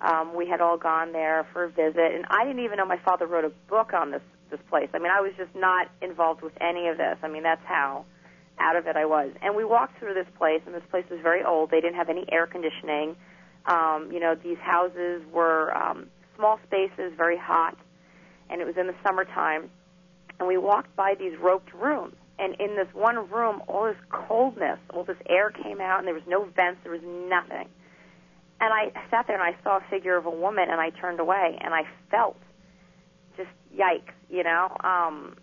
um, 0.00 0.34
we 0.36 0.46
had 0.46 0.60
all 0.60 0.76
gone 0.76 1.12
there 1.12 1.46
for 1.52 1.64
a 1.64 1.70
visit, 1.70 2.14
and 2.14 2.24
I 2.28 2.44
didn't 2.44 2.64
even 2.64 2.76
know 2.76 2.86
my 2.86 3.00
father 3.04 3.26
wrote 3.26 3.44
a 3.44 3.52
book 3.68 3.92
on 3.92 4.10
this 4.10 4.22
this 4.50 4.60
place. 4.70 4.88
I 4.94 4.98
mean, 4.98 5.10
I 5.10 5.20
was 5.20 5.32
just 5.36 5.54
not 5.56 5.88
involved 6.00 6.40
with 6.42 6.52
any 6.60 6.86
of 6.86 6.98
this. 6.98 7.18
I 7.22 7.28
mean, 7.28 7.42
that's 7.42 7.64
how 7.64 8.04
out 8.58 8.76
of 8.76 8.86
it 8.86 8.96
I 8.96 9.04
was. 9.04 9.30
And 9.42 9.56
we 9.56 9.64
walked 9.64 9.98
through 9.98 10.14
this 10.14 10.26
place, 10.38 10.60
and 10.66 10.74
this 10.74 10.84
place 10.90 11.04
was 11.10 11.20
very 11.20 11.42
old. 11.44 11.70
They 11.70 11.80
didn't 11.80 11.96
have 11.96 12.08
any 12.08 12.24
air 12.30 12.46
conditioning. 12.46 13.16
Um, 13.66 14.10
you 14.12 14.20
know, 14.20 14.34
these 14.34 14.58
houses 14.58 15.22
were 15.32 15.76
um, 15.76 16.06
small 16.36 16.60
spaces, 16.66 17.12
very 17.16 17.36
hot, 17.36 17.76
and 18.48 18.60
it 18.60 18.66
was 18.66 18.76
in 18.76 18.86
the 18.86 18.94
summertime. 19.04 19.70
And 20.38 20.46
we 20.46 20.56
walked 20.56 20.94
by 20.94 21.14
these 21.18 21.36
roped 21.40 21.72
rooms, 21.74 22.14
and 22.38 22.54
in 22.60 22.76
this 22.76 22.88
one 22.92 23.28
room, 23.30 23.62
all 23.66 23.84
this 23.84 23.96
coldness, 24.10 24.78
all 24.90 25.04
this 25.04 25.16
air 25.28 25.50
came 25.50 25.80
out, 25.80 25.98
and 25.98 26.06
there 26.06 26.14
was 26.14 26.26
no 26.28 26.44
vents, 26.44 26.80
there 26.84 26.92
was 26.92 27.02
nothing. 27.02 27.68
And 28.60 28.72
I 28.72 28.90
sat 29.10 29.26
there 29.26 29.40
and 29.40 29.54
I 29.54 29.62
saw 29.62 29.78
a 29.78 29.90
figure 29.90 30.16
of 30.16 30.26
a 30.26 30.30
woman, 30.30 30.68
and 30.70 30.80
I 30.80 30.90
turned 30.90 31.20
away, 31.20 31.58
and 31.60 31.74
I 31.74 31.82
felt 32.10 32.36
just 33.36 33.50
yikes, 33.76 34.14
you 34.30 34.42
know. 34.42 34.74
Um, 34.82 35.36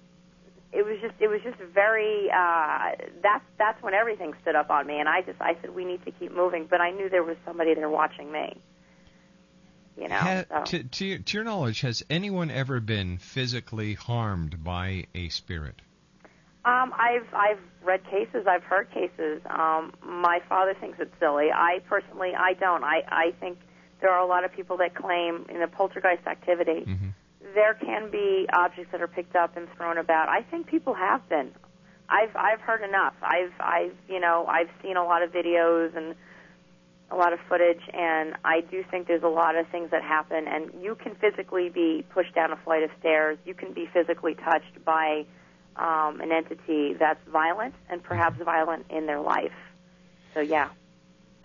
it 0.72 0.84
was 0.84 0.98
just 1.02 1.14
it 1.20 1.28
was 1.28 1.40
just 1.44 1.58
very 1.60 2.32
uh 2.32 2.92
that's 3.22 3.44
that's 3.60 3.82
when 3.84 3.94
everything 3.94 4.34
stood 4.42 4.56
up 4.56 4.72
on 4.72 4.88
me 4.88 5.00
and 5.00 5.08
I 5.08 5.22
just 5.22 5.40
I 5.40 5.56
said 5.62 5.76
we 5.76 5.86
need 5.86 6.04
to 6.06 6.10
keep 6.12 6.34
moving 6.34 6.66
but 6.68 6.82
I 6.82 6.90
knew 6.90 7.10
there 7.10 7.22
was 7.22 7.38
somebody 7.46 7.76
there 7.76 7.92
watching 7.92 8.32
me 8.32 8.60
you 9.96 10.08
know 10.08 10.16
Ha- 10.16 10.46
so. 10.50 10.64
to, 10.64 10.84
to, 10.84 11.06
your- 11.06 11.20
to 11.20 11.38
your 11.38 11.44
knowledge, 11.44 11.82
has 11.82 12.02
anyone 12.10 12.50
ever 12.50 12.80
been 12.80 13.20
physically 13.20 13.94
harmed 13.94 14.64
by 14.64 15.06
a 15.14 15.30
spirit? 15.30 15.80
Um, 16.66 16.94
I've 16.98 17.28
I've 17.34 17.60
read 17.84 18.04
cases, 18.06 18.46
I've 18.48 18.64
heard 18.64 18.90
cases. 18.92 19.42
Um, 19.50 19.94
my 20.02 20.40
father 20.48 20.74
thinks 20.80 20.98
it's 21.00 21.14
silly. 21.20 21.50
I 21.54 21.80
personally, 21.90 22.32
I 22.38 22.54
don't. 22.54 22.84
I 22.84 23.04
I 23.10 23.32
think 23.40 23.58
there 24.00 24.12
are 24.12 24.22
a 24.22 24.26
lot 24.26 24.46
of 24.46 24.54
people 24.54 24.78
that 24.78 24.96
claim 24.96 25.46
in 25.50 25.62
a 25.62 25.68
poltergeist 25.68 26.26
activity 26.28 26.86
Mhm. 26.86 27.14
there 27.54 27.74
can 27.74 28.10
be 28.10 28.48
objects 28.54 28.92
that 28.92 29.02
are 29.02 29.08
picked 29.08 29.36
up 29.36 29.56
and 29.58 29.70
thrown 29.74 29.98
about. 29.98 30.30
I 30.30 30.42
think 30.44 30.68
people 30.68 30.94
have 30.94 31.28
been. 31.30 31.54
I've 32.10 32.34
I've 32.36 32.62
heard 32.62 32.82
enough. 32.82 33.16
I've 33.22 33.54
I've 33.60 33.96
you 34.08 34.20
know 34.22 34.46
I've 34.48 34.70
seen 34.82 34.96
a 34.96 35.04
lot 35.04 35.22
of 35.22 35.32
videos 35.34 35.96
and 35.98 36.16
a 37.12 37.16
lot 37.18 37.34
of 37.34 37.40
footage, 37.50 37.82
and 37.94 38.36
I 38.46 38.62
do 38.62 38.84
think 38.90 39.08
there's 39.08 39.24
a 39.24 39.28
lot 39.28 39.56
of 39.58 39.68
things 39.68 39.92
that 39.92 40.02
happen. 40.02 40.48
And 40.48 40.72
you 40.82 40.96
can 40.96 41.14
physically 41.16 41.68
be 41.70 42.06
pushed 42.10 42.34
down 42.34 42.52
a 42.52 42.56
flight 42.58 42.84
of 42.84 42.90
stairs. 43.00 43.38
You 43.46 43.54
can 43.54 43.74
be 43.74 43.86
physically 43.88 44.36
touched 44.36 44.84
by 44.86 45.26
um, 45.76 46.22
an 46.22 46.32
entity 46.32 46.94
that's 46.94 47.20
violent 47.28 47.76
and 47.90 48.04
perhaps 48.04 48.42
violent 48.44 48.86
in 48.90 49.06
their 49.06 49.22
life. 49.22 49.54
So 50.34 50.40
yeah. 50.40 50.70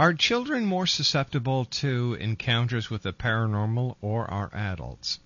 Are 0.01 0.15
children 0.15 0.65
more 0.65 0.87
susceptible 0.87 1.65
to 1.67 2.17
encounters 2.21 2.89
with 2.89 3.03
the 3.03 3.13
paranormal 3.13 3.97
or 4.01 4.31
are 4.31 4.51
adults? 4.55 5.19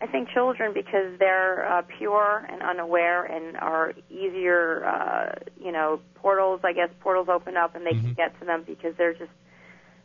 I 0.00 0.06
think 0.06 0.28
children, 0.30 0.72
because 0.74 1.18
they're 1.18 1.64
uh, 1.64 1.82
pure 1.98 2.46
and 2.48 2.62
unaware 2.62 3.24
and 3.24 3.56
are 3.56 3.94
easier, 4.10 4.84
uh, 4.84 5.34
you 5.60 5.72
know, 5.72 6.00
portals, 6.14 6.60
I 6.64 6.72
guess, 6.72 6.90
portals 7.00 7.28
open 7.28 7.56
up 7.56 7.74
and 7.74 7.84
they 7.84 7.90
can 7.90 8.14
Mhm. 8.14 8.16
get 8.16 8.38
to 8.38 8.46
them 8.46 8.62
because 8.64 8.94
they're 8.96 9.14
just, 9.14 9.32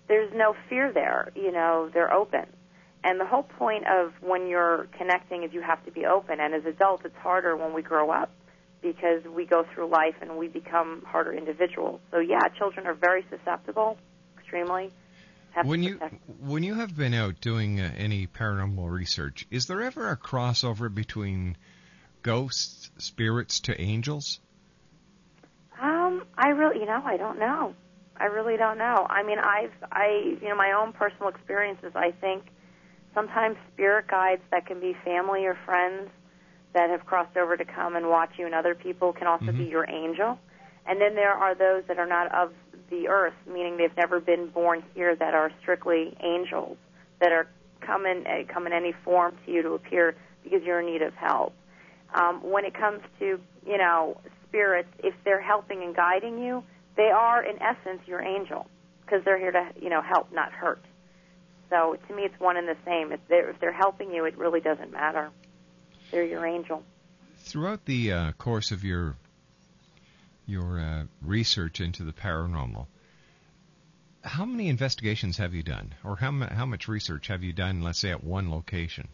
there's 0.08 0.34
no 0.34 0.56
fear 0.68 0.92
there, 0.92 1.32
you 1.36 1.52
know, 1.52 1.90
they're 1.94 2.12
open. 2.12 2.46
And 3.04 3.20
the 3.20 3.26
whole 3.26 3.44
point 3.44 3.84
of 3.88 4.14
when 4.22 4.48
you're 4.48 4.88
connecting 4.98 5.44
is 5.44 5.52
you 5.54 5.62
have 5.62 5.84
to 5.86 5.92
be 5.92 6.06
open. 6.06 6.40
And 6.40 6.54
as 6.54 6.66
adults, 6.66 7.04
it's 7.06 7.18
harder 7.18 7.56
when 7.58 7.74
we 7.74 7.82
grow 7.82 8.12
up 8.12 8.32
because 8.82 9.24
we 9.26 9.46
go 9.46 9.66
through 9.74 9.88
life 9.88 10.16
and 10.22 10.38
we 10.38 10.48
become 10.48 11.04
harder 11.06 11.34
individuals. 11.34 12.00
So 12.12 12.20
yeah, 12.20 12.48
children 12.58 12.88
are 12.88 12.94
very 12.94 13.26
susceptible, 13.30 13.98
extremely. 14.38 14.92
Have 15.52 15.68
When 15.68 15.84
you 15.84 16.00
when 16.40 16.64
you 16.64 16.76
have 16.76 16.96
been 16.96 17.14
out 17.14 17.40
doing 17.40 17.80
uh, 17.80 17.92
any 17.96 18.26
paranormal 18.26 18.90
research, 18.90 19.46
is 19.52 19.68
there 19.68 19.82
ever 19.82 20.10
a 20.10 20.18
crossover 20.18 20.94
between 20.94 21.58
ghosts, 22.24 22.90
spirits 22.98 23.60
to 23.62 23.80
angels? 23.80 24.40
Um, 25.80 26.26
I 26.38 26.50
really, 26.50 26.80
you 26.80 26.86
know, 26.86 27.02
I 27.06 27.18
don't 27.18 27.38
know. 27.38 27.76
I 28.18 28.26
really 28.26 28.58
don't 28.58 28.78
know. 28.78 29.06
I 29.10 29.24
mean, 29.24 29.38
I've, 29.40 29.74
I, 29.92 30.38
you 30.42 30.50
know, 30.50 30.56
my 30.56 30.72
own 30.72 30.94
personal 30.94 31.28
experiences. 31.30 31.92
I 31.96 32.12
think 32.12 32.46
sometimes 33.14 33.58
spirit 33.74 34.08
guides 34.08 34.42
that 34.52 34.66
can 34.66 34.80
be 34.80 34.96
family 35.04 35.46
or 35.46 35.56
friends 35.66 36.10
that 36.74 36.90
have 36.90 37.06
crossed 37.06 37.38
over 37.38 37.56
to 37.56 37.66
come 37.66 37.96
and 37.96 38.10
watch 38.10 38.32
you 38.38 38.46
and 38.46 38.56
other 38.56 38.76
people 38.76 39.14
can 39.14 39.28
also 39.28 39.52
be 39.52 39.66
Mhm. 39.66 39.70
your 39.70 39.90
angel. 39.90 40.40
And 40.86 41.00
then 41.00 41.16
there 41.16 41.32
are 41.32 41.56
those 41.56 41.86
that 41.86 42.00
are 42.00 42.06
not 42.06 42.32
of 42.34 42.54
the 42.90 43.08
earth, 43.08 43.36
meaning 43.46 43.78
they've 43.78 43.96
never 43.96 44.20
been 44.20 44.48
born 44.48 44.84
here, 44.94 45.16
that 45.16 45.34
are 45.34 45.52
strictly 45.62 46.16
angels 46.20 46.78
that 47.20 47.32
are 47.32 47.48
come 47.82 48.06
in 48.06 48.26
uh, 48.26 48.44
come 48.48 48.66
in 48.66 48.74
any 48.74 48.92
form 48.92 49.36
to 49.46 49.52
you 49.52 49.62
to 49.62 49.74
appear 49.74 50.16
because 50.44 50.64
you're 50.64 50.80
in 50.80 50.86
need 50.86 51.02
of 51.02 51.14
help. 51.16 51.54
Um, 52.14 52.42
when 52.42 52.66
it 52.66 52.74
comes 52.74 53.02
to 53.20 53.40
you 53.66 53.78
know 53.78 54.18
spirits, 54.48 54.90
if 55.00 55.14
they're 55.24 55.42
helping 55.42 55.84
and 55.84 55.96
guiding 55.96 56.38
you, 56.44 56.64
they 56.96 57.12
are 57.12 57.44
in 57.44 57.62
essence 57.62 58.02
your 58.08 58.22
angel 58.22 58.68
because 59.06 59.24
they're 59.24 59.40
here 59.40 59.52
to 59.52 59.72
you 59.80 59.90
know 59.90 60.02
help, 60.02 60.32
not 60.32 60.52
hurt. 60.52 60.84
So 61.70 61.98
to 62.08 62.16
me, 62.16 62.24
it's 62.24 62.40
one 62.40 62.58
and 62.58 62.68
the 62.68 62.78
same. 62.86 63.12
If 63.12 63.20
they're 63.28 63.50
if 63.50 63.60
they're 63.60 63.74
helping 63.74 64.12
you, 64.14 64.26
it 64.26 64.38
really 64.38 64.60
doesn't 64.60 64.92
matter. 64.92 65.32
They're 66.12 66.26
your 66.26 66.46
angel. 66.46 66.84
Throughout 67.38 67.86
the 67.86 68.12
uh, 68.12 68.32
course 68.34 68.72
of 68.72 68.84
your 68.84 69.16
your 70.46 70.80
uh, 70.80 71.04
research 71.22 71.80
into 71.80 72.04
the 72.04 72.12
paranormal, 72.12 72.88
how 74.24 74.46
many 74.46 74.70
investigations 74.70 75.38
have 75.38 75.54
you 75.54 75.64
done, 75.64 75.94
or 76.04 76.16
how 76.16 76.32
how 76.32 76.66
much 76.66 76.88
research 76.88 77.28
have 77.28 77.44
you 77.44 77.54
done? 77.54 77.82
Let's 77.82 78.00
say 78.00 78.12
at 78.12 78.24
one 78.24 78.52
location. 78.52 79.08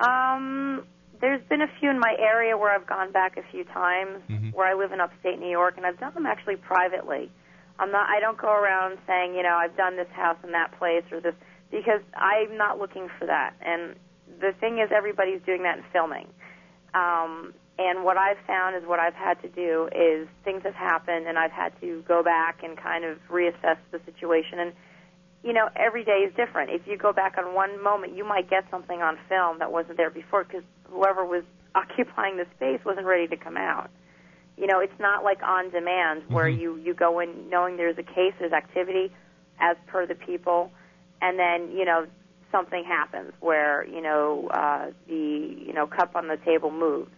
Um, 0.00 0.84
there's 1.20 1.42
been 1.48 1.62
a 1.62 1.68
few 1.80 1.90
in 1.90 1.98
my 1.98 2.14
area 2.18 2.56
where 2.56 2.72
I've 2.74 2.86
gone 2.86 3.12
back 3.12 3.36
a 3.36 3.42
few 3.50 3.64
times, 3.64 4.22
Mhm. 4.28 4.52
where 4.54 4.66
I 4.66 4.74
live 4.74 4.92
in 4.92 5.00
upstate 5.00 5.38
New 5.38 5.50
York, 5.50 5.76
and 5.76 5.84
I've 5.84 5.98
done 5.98 6.14
them 6.14 6.26
actually 6.26 6.56
privately. 6.56 7.30
I'm 7.78 7.90
not. 7.90 8.08
I 8.08 8.20
don't 8.20 8.38
go 8.38 8.52
around 8.52 8.98
saying, 9.06 9.34
you 9.34 9.42
know, 9.42 9.54
I've 9.56 9.76
done 9.76 9.96
this 9.96 10.08
house 10.10 10.38
in 10.44 10.52
that 10.52 10.72
place 10.78 11.04
or 11.12 11.20
this 11.20 11.34
because 11.70 12.00
I'm 12.14 12.56
not 12.56 12.78
looking 12.78 13.08
for 13.18 13.26
that. 13.26 13.54
And 13.60 13.96
the 14.40 14.52
thing 14.60 14.78
is, 14.78 14.90
everybody's 14.94 15.40
doing 15.44 15.62
that 15.62 15.78
in 15.78 15.84
filming. 15.92 16.28
Um, 16.94 17.52
and 17.78 18.02
what 18.04 18.16
I've 18.16 18.38
found 18.46 18.76
is 18.76 18.82
what 18.86 18.98
I've 18.98 19.14
had 19.14 19.40
to 19.42 19.48
do 19.48 19.88
is 19.94 20.26
things 20.44 20.62
have 20.64 20.74
happened, 20.74 21.26
and 21.28 21.38
I've 21.38 21.52
had 21.52 21.72
to 21.80 22.02
go 22.08 22.22
back 22.22 22.62
and 22.64 22.76
kind 22.76 23.04
of 23.04 23.18
reassess 23.30 23.78
the 23.92 24.00
situation. 24.04 24.58
And 24.58 24.72
you 25.44 25.52
know, 25.52 25.68
every 25.76 26.04
day 26.04 26.26
is 26.26 26.34
different. 26.34 26.70
If 26.70 26.82
you 26.86 26.96
go 26.96 27.12
back 27.12 27.36
on 27.38 27.54
one 27.54 27.82
moment, 27.82 28.16
you 28.16 28.24
might 28.24 28.50
get 28.50 28.64
something 28.70 29.00
on 29.00 29.16
film 29.28 29.60
that 29.60 29.70
wasn't 29.70 29.96
there 29.96 30.10
before 30.10 30.42
because 30.44 30.64
whoever 30.90 31.24
was 31.24 31.44
occupying 31.74 32.36
the 32.36 32.46
space 32.56 32.80
wasn't 32.84 33.06
ready 33.06 33.28
to 33.28 33.36
come 33.36 33.56
out. 33.56 33.90
You 34.56 34.66
know, 34.66 34.80
it's 34.80 34.98
not 34.98 35.22
like 35.22 35.40
on 35.44 35.70
demand 35.70 36.24
where 36.28 36.48
Mhm. 36.48 36.58
you 36.58 36.76
you 36.76 36.94
go 36.94 37.20
in 37.20 37.48
knowing 37.48 37.76
there's 37.76 37.98
a 37.98 38.02
case, 38.02 38.34
there's 38.40 38.52
activity 38.52 39.12
as 39.60 39.76
per 39.86 40.06
the 40.06 40.16
people, 40.16 40.72
and 41.20 41.38
then 41.38 41.76
you 41.76 41.84
know 41.84 42.06
something 42.50 42.84
happens 42.84 43.32
where 43.40 43.86
you 43.86 44.00
know 44.00 44.48
uh, 44.52 44.86
the 45.06 45.56
you 45.66 45.72
know 45.72 45.86
cup 45.86 46.16
on 46.16 46.28
the 46.28 46.38
table 46.44 46.70
moves. 46.70 47.10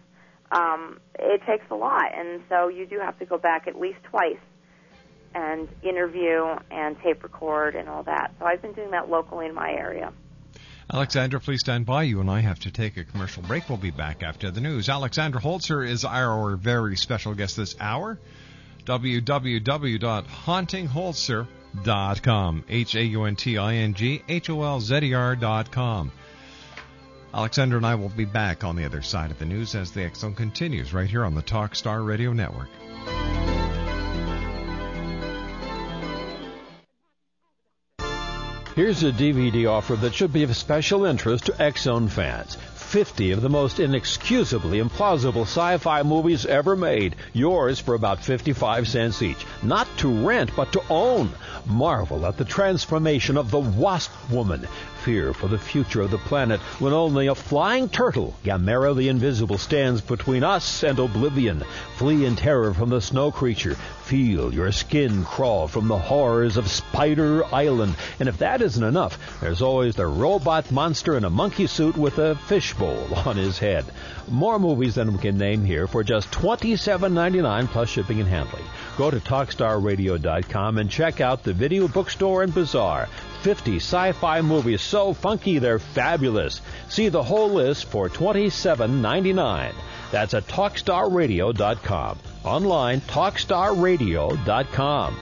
Um, 0.51 0.99
it 1.17 1.41
takes 1.47 1.63
a 1.71 1.75
lot, 1.75 2.13
and 2.13 2.41
so 2.49 2.67
you 2.67 2.85
do 2.85 2.99
have 2.99 3.17
to 3.19 3.25
go 3.25 3.37
back 3.37 3.67
at 3.67 3.79
least 3.79 3.99
twice 4.03 4.35
and 5.33 5.69
interview 5.81 6.43
and 6.69 6.97
tape 7.01 7.23
record 7.23 7.75
and 7.75 7.87
all 7.87 8.03
that. 8.03 8.33
So 8.37 8.45
I've 8.45 8.61
been 8.61 8.73
doing 8.73 8.91
that 8.91 9.09
locally 9.09 9.45
in 9.45 9.55
my 9.55 9.71
area. 9.71 10.11
Alexandra, 10.91 11.39
please 11.39 11.61
stand 11.61 11.85
by. 11.85 12.03
You 12.03 12.19
and 12.19 12.29
I 12.29 12.41
have 12.41 12.59
to 12.59 12.69
take 12.69 12.97
a 12.97 13.05
commercial 13.05 13.43
break. 13.43 13.69
We'll 13.69 13.77
be 13.77 13.91
back 13.91 14.23
after 14.23 14.51
the 14.51 14.59
news. 14.59 14.89
Alexandra 14.89 15.39
Holzer 15.39 15.87
is 15.87 16.03
our 16.03 16.57
very 16.57 16.97
special 16.97 17.33
guest 17.33 17.55
this 17.55 17.77
hour. 17.79 18.19
www.hauntingholzer.com. 18.85 21.60
H 22.69 22.95
A 22.95 23.03
U 23.03 23.23
N 23.23 23.35
T 23.35 23.57
I 23.57 23.75
N 23.75 23.93
G 23.93 24.23
H 24.27 24.49
O 24.49 24.63
L 24.63 24.79
Z 24.79 24.97
E 24.97 25.11
com. 25.71 26.11
Alexander 27.33 27.77
and 27.77 27.85
I 27.85 27.95
will 27.95 28.09
be 28.09 28.25
back 28.25 28.63
on 28.63 28.75
the 28.75 28.83
other 28.83 29.01
side 29.01 29.31
of 29.31 29.39
the 29.39 29.45
news 29.45 29.73
as 29.73 29.91
the 29.91 30.03
X 30.03 30.19
Zone 30.19 30.35
continues 30.35 30.93
right 30.93 31.09
here 31.09 31.23
on 31.23 31.33
the 31.33 31.41
Talkstar 31.41 32.05
Radio 32.05 32.33
Network. 32.33 32.67
Here's 38.75 39.03
a 39.03 39.11
DVD 39.11 39.69
offer 39.69 39.97
that 39.97 40.13
should 40.13 40.31
be 40.31 40.43
of 40.43 40.55
special 40.55 41.05
interest 41.05 41.47
to 41.47 41.61
X 41.61 41.83
Zone 41.83 42.07
fans. 42.07 42.55
50 42.55 43.31
of 43.31 43.41
the 43.41 43.49
most 43.49 43.79
inexcusably 43.79 44.81
implausible 44.81 45.43
sci-fi 45.43 46.03
movies 46.03 46.45
ever 46.45 46.75
made. 46.75 47.15
Yours 47.31 47.79
for 47.79 47.95
about 47.95 48.23
55 48.23 48.87
cents 48.87 49.21
each. 49.21 49.45
Not 49.63 49.87
to 49.99 50.27
rent, 50.27 50.51
but 50.57 50.73
to 50.73 50.81
own. 50.89 51.31
Marvel 51.65 52.25
at 52.25 52.37
the 52.37 52.45
transformation 52.45 53.37
of 53.37 53.51
the 53.51 53.59
Wasp 53.59 54.11
Woman. 54.29 54.67
Fear 55.03 55.33
for 55.33 55.47
the 55.47 55.57
future 55.57 56.01
of 56.01 56.11
the 56.11 56.19
planet 56.19 56.59
when 56.79 56.93
only 56.93 57.25
a 57.25 57.33
flying 57.33 57.89
turtle, 57.89 58.35
Gamera 58.43 58.95
the 58.95 59.09
Invincible, 59.09 59.57
stands 59.57 59.99
between 59.99 60.43
us 60.43 60.83
and 60.83 60.99
oblivion. 60.99 61.63
Flee 61.95 62.25
in 62.25 62.35
terror 62.35 62.71
from 62.73 62.89
the 62.89 63.01
snow 63.01 63.31
creature. 63.31 63.75
Feel 64.03 64.53
your 64.53 64.71
skin 64.71 65.23
crawl 65.23 65.67
from 65.67 65.87
the 65.87 65.97
horrors 65.97 66.55
of 66.57 66.69
Spider 66.69 67.43
Island. 67.45 67.95
And 68.19 68.29
if 68.29 68.37
that 68.39 68.61
isn't 68.61 68.83
enough, 68.83 69.39
there's 69.41 69.63
always 69.63 69.95
the 69.95 70.05
robot 70.05 70.71
monster 70.71 71.17
in 71.17 71.23
a 71.23 71.29
monkey 71.31 71.65
suit 71.65 71.97
with 71.97 72.19
a 72.19 72.35
fishbowl 72.35 73.07
on 73.25 73.37
his 73.37 73.57
head. 73.57 73.85
More 74.27 74.59
movies 74.59 74.95
than 74.95 75.13
we 75.13 75.19
can 75.19 75.37
name 75.37 75.65
here 75.65 75.87
for 75.87 76.03
just 76.03 76.29
$27.99 76.31 77.67
plus 77.69 77.89
shipping 77.89 78.19
and 78.19 78.29
handling. 78.29 78.65
Go 78.97 79.09
to 79.09 79.19
TalkStarRadio.com 79.19 80.77
and 80.77 80.89
check 80.91 81.21
out 81.21 81.43
the 81.43 81.53
Video 81.53 81.87
Bookstore 81.87 82.43
and 82.43 82.53
Bazaar. 82.53 83.09
50 83.41 83.77
sci-fi 83.77 84.41
movies 84.41 84.81
so 84.81 85.13
funky 85.13 85.59
they're 85.59 85.79
fabulous. 85.79 86.61
See 86.89 87.09
the 87.09 87.23
whole 87.23 87.51
list 87.51 87.85
for 87.85 88.09
$27.99. 88.09 89.73
That's 90.11 90.33
at 90.33 90.47
TalkStarRadio.com. 90.47 92.19
Online, 92.43 93.01
TalkStarRadio.com. 93.01 95.19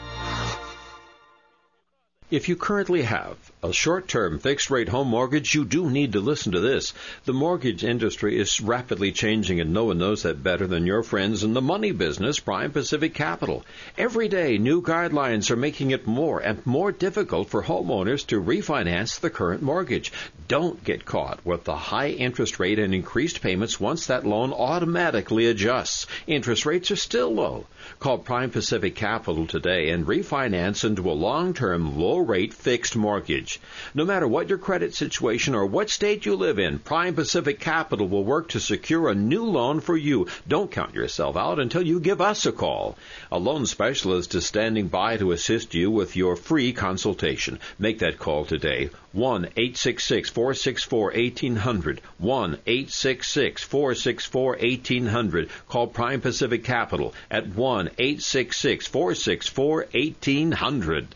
If 2.32 2.48
you 2.48 2.56
currently 2.56 3.02
have 3.02 3.36
a 3.62 3.74
short-term 3.74 4.40
fixed-rate 4.40 4.88
home 4.88 5.10
mortgage, 5.10 5.54
you 5.54 5.66
do 5.66 5.90
need 5.90 6.14
to 6.14 6.20
listen 6.22 6.54
to 6.54 6.62
this. 6.62 6.94
The 7.26 7.34
mortgage 7.34 7.84
industry 7.84 8.40
is 8.40 8.62
rapidly 8.62 9.12
changing 9.12 9.60
and 9.60 9.74
no 9.74 9.84
one 9.86 9.98
knows 9.98 10.24
that 10.24 10.42
better 10.42 10.66
than 10.66 10.86
your 10.86 11.04
friends 11.04 11.44
in 11.44 11.54
the 11.54 11.62
money 11.62 11.92
business, 11.92 12.40
Prime 12.40 12.72
Pacific 12.72 13.14
Capital. 13.14 13.66
Every 13.98 14.30
day, 14.30 14.58
new 14.58 14.82
guidelines 14.82 15.52
are 15.52 15.58
making 15.58 15.92
it 15.92 16.08
more 16.08 16.40
and 16.40 16.66
more 16.66 16.94
difficult 16.94 17.50
for 17.50 17.64
homeowners 17.64 18.26
to 18.28 18.42
refinance 18.42 19.20
the 19.20 19.30
current 19.30 19.62
mortgage. 19.62 20.14
Don't 20.48 20.82
get 20.84 21.04
caught 21.04 21.46
with 21.46 21.66
the 21.66 21.76
high 21.76 22.10
interest 22.10 22.60
rate 22.60 22.80
and 22.80 22.94
increased 22.94 23.42
payments 23.42 23.78
once 23.78 24.08
that 24.08 24.26
loan 24.26 24.54
automatically 24.54 25.48
adjusts. 25.48 26.08
Interest 26.28 26.66
rates 26.66 26.92
are 26.92 26.96
still 26.96 27.34
low. 27.34 27.68
Call 28.00 28.20
Prime 28.20 28.52
Pacific 28.52 28.96
Capital 28.96 29.46
today 29.48 29.90
and 29.90 30.06
refinance 30.06 30.86
into 30.86 31.12
a 31.12 31.14
long-term 31.14 32.00
low-rate 32.00 32.54
fixed 32.54 32.96
mortgage. 32.96 33.49
No 33.94 34.06
matter 34.06 34.28
what 34.28 34.50
your 34.50 34.58
credit 34.58 34.94
situation 34.94 35.56
or 35.56 35.66
what 35.66 35.90
state 35.90 36.26
you 36.26 36.36
live 36.36 36.60
in, 36.60 36.80
Prime 36.80 37.16
Pacific 37.16 37.60
Capital 37.60 38.08
will 38.08 38.24
work 38.24 38.50
to 38.50 38.60
secure 38.60 39.10
a 39.10 39.16
new 39.16 39.44
loan 39.46 39.80
for 39.80 39.98
you. 39.98 40.28
Don't 40.48 40.70
count 40.70 40.94
yourself 40.94 41.36
out 41.36 41.60
until 41.60 41.82
you 41.82 42.00
give 42.00 42.22
us 42.22 42.46
a 42.46 42.52
call. 42.52 42.98
A 43.32 43.40
loan 43.40 43.66
specialist 43.66 44.36
is 44.36 44.46
standing 44.46 44.88
by 44.88 45.18
to 45.18 45.32
assist 45.32 45.74
you 45.74 45.90
with 45.90 46.16
your 46.16 46.36
free 46.36 46.74
consultation. 46.74 47.60
Make 47.80 48.00
that 48.00 48.20
call 48.20 48.46
today. 48.46 48.90
1 49.14 49.46
866 49.46 50.30
464 50.30 51.06
1800. 51.06 52.02
1 52.20 52.58
866 52.68 53.64
464 53.64 54.52
1800. 54.62 55.50
Call 55.68 55.88
Prime 55.88 56.22
Pacific 56.22 56.64
Capital 56.64 57.14
at 57.32 57.48
1 57.48 57.88
866 57.98 58.88
464 58.88 59.88
1800. 59.92 61.16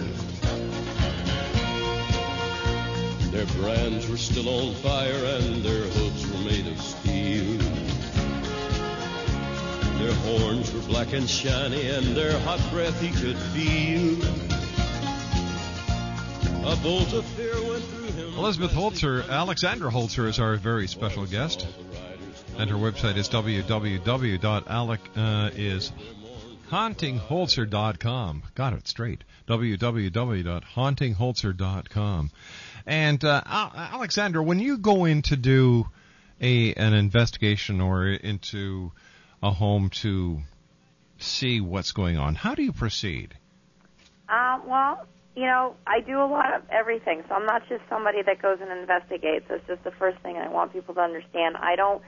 Their 3.31 3.45
brands 3.45 4.09
were 4.09 4.17
still 4.17 4.49
on 4.49 4.73
fire 4.75 5.13
and 5.13 5.63
their 5.63 5.83
hooves 5.83 6.29
were 6.29 6.39
made 6.39 6.67
of 6.67 6.77
steel. 6.81 7.57
Their 9.99 10.13
horns 10.13 10.73
were 10.73 10.81
black 10.81 11.13
and 11.13 11.29
shiny 11.29 11.87
and 11.87 12.07
their 12.07 12.37
hot 12.41 12.59
breath 12.71 12.99
he 12.99 13.11
could 13.11 13.37
feel. 13.37 14.21
A 16.67 16.75
bolt 16.75 17.13
of 17.13 17.25
fear 17.27 17.55
went 17.69 17.85
through 17.85 18.11
him. 18.11 18.33
Elizabeth 18.37 18.73
Holzer, 18.73 19.29
Alexandra 19.29 19.89
Holzer 19.89 20.27
is 20.27 20.37
our 20.39 20.57
very 20.57 20.87
special 20.87 21.25
guest. 21.25 21.65
And 22.57 22.69
her 22.69 22.75
website 22.75 23.15
is 23.15 23.29
www.alec 23.29 24.99
uh. 25.15 25.49
Got 28.55 28.73
it 28.73 28.87
straight. 28.87 29.23
www.hauntingholzer.com. 29.47 32.31
And 32.85 33.23
uh, 33.23 33.41
Alexandra, 33.45 34.43
when 34.43 34.59
you 34.59 34.77
go 34.77 35.05
in 35.05 35.21
to 35.23 35.35
do 35.35 35.87
a 36.39 36.73
an 36.73 36.93
investigation 36.93 37.81
or 37.81 38.07
into 38.07 38.91
a 39.43 39.51
home 39.51 39.89
to 39.89 40.41
see 41.17 41.61
what's 41.61 41.91
going 41.91 42.17
on, 42.17 42.35
how 42.35 42.55
do 42.55 42.63
you 42.63 42.73
proceed? 42.73 43.35
Uh, 44.27 44.59
well, 44.65 45.05
you 45.35 45.43
know, 45.43 45.75
I 45.87 46.01
do 46.01 46.19
a 46.19 46.25
lot 46.25 46.53
of 46.53 46.63
everything, 46.69 47.23
so 47.27 47.35
I'm 47.35 47.45
not 47.45 47.67
just 47.69 47.83
somebody 47.89 48.21
that 48.23 48.41
goes 48.41 48.57
and 48.61 48.71
investigates. 48.71 49.45
That's 49.49 49.65
just 49.67 49.83
the 49.83 49.91
first 49.91 50.19
thing 50.19 50.37
I 50.37 50.49
want 50.49 50.73
people 50.73 50.93
to 50.95 51.01
understand. 51.01 51.55
I 51.57 51.75
don't 51.75 52.01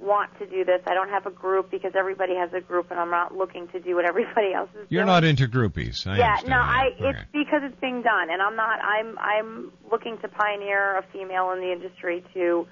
want 0.00 0.36
to 0.38 0.46
do 0.46 0.64
this. 0.64 0.80
I 0.86 0.94
don't 0.94 1.10
have 1.10 1.26
a 1.26 1.30
group 1.30 1.70
because 1.70 1.92
everybody 1.96 2.34
has 2.34 2.50
a 2.52 2.60
group, 2.60 2.90
and 2.90 2.98
I'm 2.98 3.10
not 3.10 3.36
looking 3.36 3.68
to 3.68 3.80
do 3.80 3.94
what 3.96 4.04
everybody 4.04 4.52
else 4.56 4.70
is 4.70 4.74
doing. 4.74 4.86
You're 4.88 5.04
doing. 5.04 5.06
not 5.14 5.24
into 5.24 5.48
groupies. 5.48 6.06
I 6.06 6.18
yeah, 6.18 6.36
no, 6.42 6.48
that. 6.48 6.60
I. 6.60 6.84
It's 6.98 7.18
because 7.32 7.62
it's 7.62 7.80
being 7.80 8.02
done, 8.02 8.30
and 8.30 8.40
I'm 8.42 8.56
not. 8.56 8.80
I'm. 8.80 9.18
I'm 9.18 9.72
looking 9.90 10.18
to 10.18 10.28
pioneer 10.28 10.98
a 10.98 11.04
female 11.12 11.50
in 11.52 11.60
the 11.60 11.72
industry 11.72 12.24
to 12.34 12.66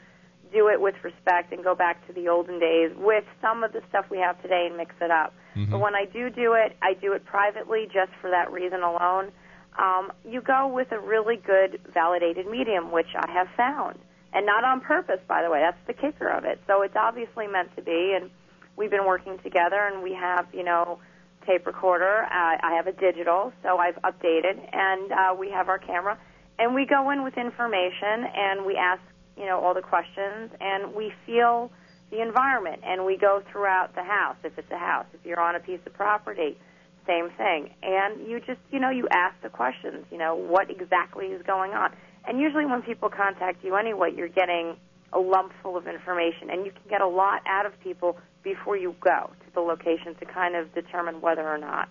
do 0.53 0.69
it 0.69 0.81
with 0.81 0.95
respect 1.03 1.53
and 1.53 1.63
go 1.63 1.75
back 1.75 2.07
to 2.07 2.13
the 2.15 2.29
olden 2.29 2.59
days 2.59 2.91
with 2.97 3.25
some 3.43 3.63
of 3.63 3.73
the 3.73 3.83
stuff 3.91 4.07
we 4.11 4.19
have 4.19 4.41
today 4.41 4.67
and 4.67 4.79
mix 4.79 4.95
it 5.01 5.11
up. 5.11 5.35
Mhm. 5.55 5.71
But 5.71 5.81
when 5.81 5.95
I 5.95 6.07
do 6.07 6.31
do 6.31 6.55
it, 6.55 6.75
I 6.81 6.95
do 6.95 7.13
it 7.13 7.27
privately 7.27 7.87
just 7.93 8.13
for 8.21 8.31
that 8.31 8.51
reason 8.51 8.83
alone. 8.83 9.31
Um, 9.79 10.11
you 10.25 10.41
go 10.41 10.67
with 10.67 10.91
a 10.91 10.99
really 10.99 11.37
good 11.37 11.81
validated 11.93 12.47
medium, 12.47 12.91
which 12.91 13.15
I 13.15 13.31
have 13.31 13.49
found 13.57 13.99
and 14.33 14.45
not 14.45 14.65
on 14.65 14.81
purpose, 14.81 15.21
by 15.27 15.43
the 15.43 15.51
way. 15.51 15.61
That's 15.61 15.87
the 15.87 15.95
kicker 15.95 16.29
of 16.29 16.45
it. 16.45 16.61
So 16.67 16.83
it's 16.83 16.97
obviously 16.97 17.47
meant 17.47 17.75
to 17.77 17.83
be, 17.83 18.17
and 18.21 18.31
we've 18.77 18.91
been 18.91 19.07
working 19.07 19.39
together, 19.43 19.89
and 19.93 20.03
we 20.03 20.15
have, 20.15 20.47
you 20.53 20.65
know, 20.65 20.99
tape 21.47 21.67
recorder. 21.67 22.25
Uh, 22.25 22.57
I 22.63 22.75
have 22.77 22.87
a 22.87 22.93
digital, 22.93 23.53
so 23.63 23.79
I've 23.79 23.97
updated, 24.03 24.59
and 24.73 25.13
uh, 25.13 25.35
we 25.39 25.51
have 25.51 25.69
our 25.69 25.79
camera, 25.79 26.19
and 26.59 26.75
we 26.75 26.85
go 26.85 27.11
in 27.11 27.25
with 27.25 27.39
information, 27.39 28.27
and 28.35 28.67
we 28.67 28.77
ask, 28.77 29.01
you 29.37 29.47
know, 29.47 29.61
all 29.61 29.75
the 29.75 29.83
questions, 29.83 30.51
and 30.61 30.95
we 30.95 31.13
feel 31.25 31.71
the 32.11 32.21
environment, 32.21 32.83
and 32.85 33.05
we 33.05 33.17
go 33.17 33.43
throughout 33.51 33.95
the 33.95 34.03
house. 34.03 34.37
If 34.45 34.59
it's 34.59 34.71
a 34.71 34.79
house, 34.79 35.07
if 35.15 35.25
you're 35.25 35.41
on 35.41 35.55
a 35.55 35.61
piece 35.61 35.81
of 35.87 35.95
property, 35.95 36.59
same 37.07 37.31
thing. 37.37 37.71
And 37.83 38.29
you 38.29 38.41
just, 38.41 38.61
you 38.71 38.81
know, 38.81 38.91
you 38.91 39.09
ask 39.11 39.35
the 39.43 39.49
questions, 39.49 40.05
you 40.11 40.19
know, 40.19 40.35
what 40.35 40.71
exactly 40.71 41.27
is 41.27 41.43
going 41.47 41.73
on. 41.73 41.93
And 42.29 42.39
usually 42.39 42.67
when 42.67 42.83
people 42.83 43.09
contact 43.09 43.65
you 43.65 43.75
anyway, 43.77 44.13
you're 44.15 44.29
getting 44.29 44.77
a 45.13 45.19
lump 45.19 45.53
full 45.63 45.77
of 45.79 45.87
information, 45.89 46.51
and 46.51 46.67
you 46.67 46.73
can 46.73 46.83
get 46.91 47.01
a 47.01 47.09
lot 47.09 47.41
out 47.47 47.65
of 47.65 47.73
people 47.81 48.19
before 48.43 48.77
you 48.77 48.95
go 49.01 49.31
to 49.47 49.55
the 49.55 49.61
location 49.61 50.15
to 50.21 50.27
kind 50.27 50.55
of 50.55 50.73
determine 50.75 51.23
whether 51.23 51.49
or 51.49 51.57
not, 51.57 51.89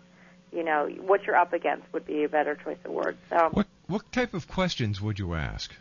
you 0.54 0.63
know, 0.63 0.88
what 1.02 1.23
you're 1.23 1.36
up 1.36 1.54
against 1.54 1.91
would 1.91 2.06
be 2.06 2.23
a 2.23 2.30
better 2.30 2.56
choice 2.63 2.78
of 2.86 2.91
words. 2.91 3.17
So, 3.32 3.50
What 3.52 3.67
what 3.88 4.12
type 4.12 4.34
of 4.36 4.47
questions 4.47 5.02
would 5.02 5.17
you 5.17 5.34
ask? 5.34 5.73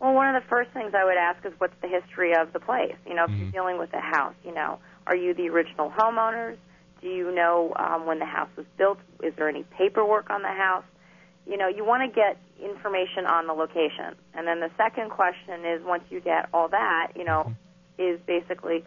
well, 0.00 0.14
one 0.14 0.34
of 0.34 0.42
the 0.42 0.48
first 0.48 0.70
things 0.72 0.92
I 0.94 1.04
would 1.04 1.16
ask 1.16 1.46
is 1.46 1.52
what's 1.58 1.80
the 1.80 1.86
history 1.88 2.32
of 2.34 2.52
the 2.52 2.58
place? 2.58 2.96
You 3.06 3.14
know, 3.14 3.24
if 3.24 3.30
you're 3.30 3.52
dealing 3.52 3.78
with 3.78 3.92
a 3.94 4.00
house, 4.00 4.34
you 4.44 4.52
know, 4.52 4.80
are 5.06 5.14
you 5.14 5.32
the 5.32 5.48
original 5.48 5.90
homeowners? 5.90 6.56
Do 7.00 7.06
you 7.08 7.32
know 7.32 7.72
um, 7.76 8.04
when 8.06 8.18
the 8.18 8.24
house 8.24 8.48
was 8.56 8.66
built? 8.76 8.98
Is 9.22 9.32
there 9.36 9.48
any 9.48 9.62
paperwork 9.78 10.28
on 10.30 10.42
the 10.42 10.48
house? 10.48 10.84
You 11.46 11.56
know, 11.56 11.68
you 11.68 11.84
want 11.84 12.08
to 12.08 12.14
get 12.14 12.38
information 12.62 13.26
on 13.26 13.46
the 13.46 13.52
location. 13.52 14.14
And 14.34 14.46
then 14.46 14.60
the 14.60 14.70
second 14.76 15.10
question 15.10 15.64
is 15.64 15.82
once 15.84 16.04
you 16.10 16.20
get 16.20 16.48
all 16.54 16.68
that, 16.68 17.12
you 17.16 17.24
know, 17.24 17.44
mm-hmm. 17.98 18.02
is 18.02 18.20
basically 18.26 18.84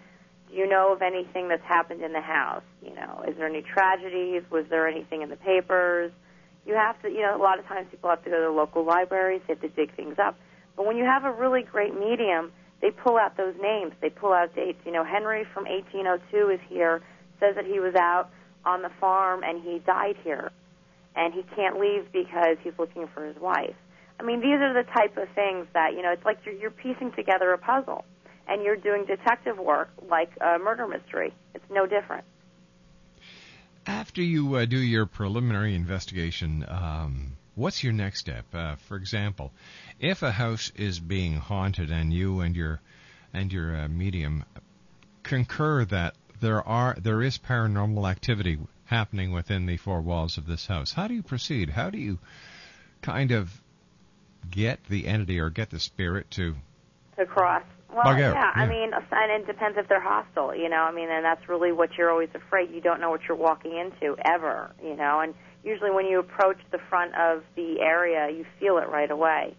do 0.49 0.55
you 0.55 0.67
know 0.67 0.93
of 0.93 1.01
anything 1.01 1.47
that's 1.47 1.63
happened 1.63 2.01
in 2.01 2.13
the 2.13 2.21
house? 2.21 2.63
You 2.83 2.93
know, 2.93 3.23
is 3.27 3.35
there 3.37 3.47
any 3.47 3.61
tragedies? 3.61 4.43
Was 4.51 4.65
there 4.69 4.87
anything 4.87 5.21
in 5.21 5.29
the 5.29 5.35
papers? 5.35 6.11
You 6.65 6.75
have 6.75 7.01
to, 7.01 7.09
you 7.09 7.21
know, 7.21 7.35
a 7.35 7.41
lot 7.41 7.59
of 7.59 7.65
times 7.65 7.87
people 7.91 8.09
have 8.09 8.23
to 8.23 8.29
go 8.29 8.37
to 8.37 8.43
the 8.43 8.51
local 8.51 8.83
libraries, 8.83 9.41
they 9.47 9.53
have 9.53 9.61
to 9.61 9.69
dig 9.69 9.95
things 9.95 10.17
up. 10.17 10.37
But 10.75 10.85
when 10.85 10.97
you 10.97 11.05
have 11.05 11.23
a 11.23 11.31
really 11.31 11.61
great 11.61 11.97
medium, 11.97 12.51
they 12.81 12.91
pull 12.91 13.17
out 13.17 13.37
those 13.37 13.55
names, 13.61 13.93
they 14.01 14.09
pull 14.09 14.33
out 14.33 14.53
dates. 14.55 14.79
You 14.85 14.91
know, 14.91 15.03
Henry 15.03 15.45
from 15.53 15.65
1802 15.65 16.49
is 16.49 16.59
here, 16.67 17.01
says 17.39 17.55
that 17.55 17.65
he 17.65 17.79
was 17.79 17.95
out 17.95 18.29
on 18.65 18.81
the 18.81 18.89
farm 18.99 19.43
and 19.43 19.61
he 19.61 19.79
died 19.79 20.15
here. 20.23 20.51
And 21.15 21.33
he 21.33 21.43
can't 21.55 21.79
leave 21.79 22.11
because 22.11 22.57
he's 22.61 22.73
looking 22.77 23.07
for 23.13 23.25
his 23.25 23.37
wife. 23.37 23.75
I 24.19 24.23
mean, 24.23 24.39
these 24.41 24.59
are 24.59 24.73
the 24.73 24.89
type 24.91 25.17
of 25.17 25.27
things 25.35 25.67
that, 25.73 25.93
you 25.93 26.01
know, 26.01 26.11
it's 26.11 26.25
like 26.25 26.39
you're, 26.45 26.55
you're 26.55 26.71
piecing 26.71 27.11
together 27.13 27.51
a 27.51 27.57
puzzle 27.57 28.05
and 28.47 28.63
you're 28.63 28.75
doing 28.75 29.05
detective 29.05 29.57
work 29.57 29.89
like 30.09 30.29
a 30.41 30.59
murder 30.59 30.87
mystery. 30.87 31.33
It's 31.53 31.65
no 31.69 31.85
different. 31.85 32.23
After 33.87 34.21
you 34.21 34.55
uh, 34.55 34.65
do 34.65 34.77
your 34.77 35.05
preliminary 35.05 35.75
investigation, 35.75 36.65
um, 36.67 37.37
what's 37.55 37.83
your 37.83 37.93
next 37.93 38.19
step? 38.19 38.45
Uh, 38.53 38.75
for 38.75 38.97
example, 38.97 39.51
if 39.99 40.23
a 40.23 40.31
house 40.31 40.71
is 40.75 40.99
being 40.99 41.35
haunted 41.35 41.91
and 41.91 42.13
you 42.13 42.39
and 42.41 42.55
your 42.55 42.81
and 43.33 43.51
your 43.51 43.75
uh, 43.75 43.87
medium 43.87 44.43
concur 45.23 45.85
that 45.85 46.15
there 46.39 46.65
are 46.67 46.95
there 46.99 47.21
is 47.21 47.37
paranormal 47.37 48.09
activity 48.09 48.57
happening 48.85 49.31
within 49.31 49.65
the 49.65 49.77
four 49.77 50.01
walls 50.01 50.37
of 50.37 50.45
this 50.45 50.67
house, 50.67 50.93
how 50.93 51.07
do 51.07 51.13
you 51.13 51.23
proceed? 51.23 51.69
How 51.69 51.89
do 51.89 51.97
you 51.97 52.19
kind 53.01 53.31
of 53.31 53.61
get 54.49 54.83
the 54.89 55.07
entity 55.07 55.39
or 55.39 55.49
get 55.49 55.69
the 55.69 55.79
spirit 55.79 56.29
to 56.31 56.55
to 57.17 57.25
cross. 57.25 57.63
Well, 57.93 58.07
out, 58.07 58.17
yeah, 58.17 58.51
I 58.53 58.67
mean, 58.67 58.91
and 58.93 59.31
it 59.31 59.47
depends 59.47 59.77
if 59.77 59.87
they're 59.87 60.01
hostile, 60.01 60.53
you 60.53 60.67
know. 60.67 60.83
I 60.83 60.91
mean, 60.91 61.09
and 61.09 61.23
that's 61.23 61.47
really 61.47 61.71
what 61.71 61.91
you're 61.97 62.11
always 62.11 62.29
afraid. 62.33 62.69
You 62.71 62.81
don't 62.81 62.99
know 62.99 63.09
what 63.09 63.21
you're 63.27 63.37
walking 63.37 63.77
into 63.77 64.17
ever, 64.25 64.71
you 64.83 64.97
know. 64.97 65.21
And 65.21 65.33
usually, 65.63 65.91
when 65.91 66.05
you 66.05 66.19
approach 66.19 66.57
the 66.71 66.79
front 66.89 67.15
of 67.15 67.43
the 67.55 67.79
area, 67.79 68.29
you 68.29 68.45
feel 68.59 68.79
it 68.79 68.89
right 68.89 69.09
away. 69.09 69.55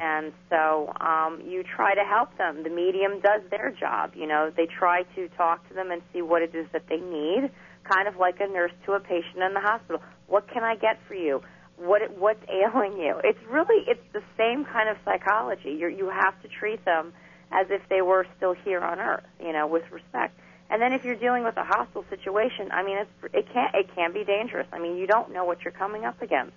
And 0.00 0.32
so 0.48 0.92
um, 1.00 1.42
you 1.46 1.62
try 1.62 1.94
to 1.94 2.02
help 2.02 2.36
them. 2.38 2.62
The 2.62 2.70
medium 2.70 3.20
does 3.20 3.42
their 3.50 3.70
job. 3.78 4.12
You 4.14 4.26
know, 4.26 4.50
they 4.56 4.66
try 4.66 5.02
to 5.14 5.28
talk 5.36 5.68
to 5.68 5.74
them 5.74 5.90
and 5.90 6.00
see 6.12 6.22
what 6.22 6.42
it 6.42 6.54
is 6.54 6.66
that 6.72 6.84
they 6.88 6.96
need, 6.96 7.50
kind 7.88 8.08
of 8.08 8.16
like 8.16 8.40
a 8.40 8.46
nurse 8.46 8.72
to 8.86 8.92
a 8.92 9.00
patient 9.00 9.42
in 9.42 9.54
the 9.54 9.60
hospital. 9.60 10.00
What 10.26 10.48
can 10.48 10.64
I 10.64 10.76
get 10.76 10.98
for 11.06 11.14
you? 11.14 11.42
What 11.76 12.02
what's 12.18 12.42
ailing 12.48 12.98
you? 12.98 13.20
It's 13.22 13.38
really 13.50 13.84
it's 13.86 14.00
the 14.12 14.22
same 14.36 14.64
kind 14.64 14.88
of 14.88 14.96
psychology. 15.04 15.76
You 15.78 15.88
you 15.88 16.08
have 16.08 16.40
to 16.42 16.48
treat 16.48 16.84
them 16.84 17.12
as 17.52 17.66
if 17.70 17.82
they 17.88 18.02
were 18.02 18.26
still 18.36 18.54
here 18.64 18.80
on 18.80 18.98
Earth, 18.98 19.24
you 19.40 19.52
know, 19.52 19.66
with 19.66 19.84
respect. 19.92 20.38
And 20.68 20.82
then 20.82 20.92
if 20.92 21.04
you're 21.04 21.16
dealing 21.16 21.44
with 21.44 21.56
a 21.56 21.64
hostile 21.64 22.04
situation, 22.10 22.70
I 22.72 22.82
mean, 22.82 22.98
it's 22.98 23.34
it 23.34 23.46
can 23.52 23.68
it 23.74 23.94
can 23.94 24.12
be 24.12 24.24
dangerous. 24.24 24.66
I 24.72 24.78
mean, 24.78 24.96
you 24.96 25.06
don't 25.06 25.32
know 25.32 25.44
what 25.44 25.62
you're 25.62 25.72
coming 25.72 26.04
up 26.04 26.20
against. 26.22 26.54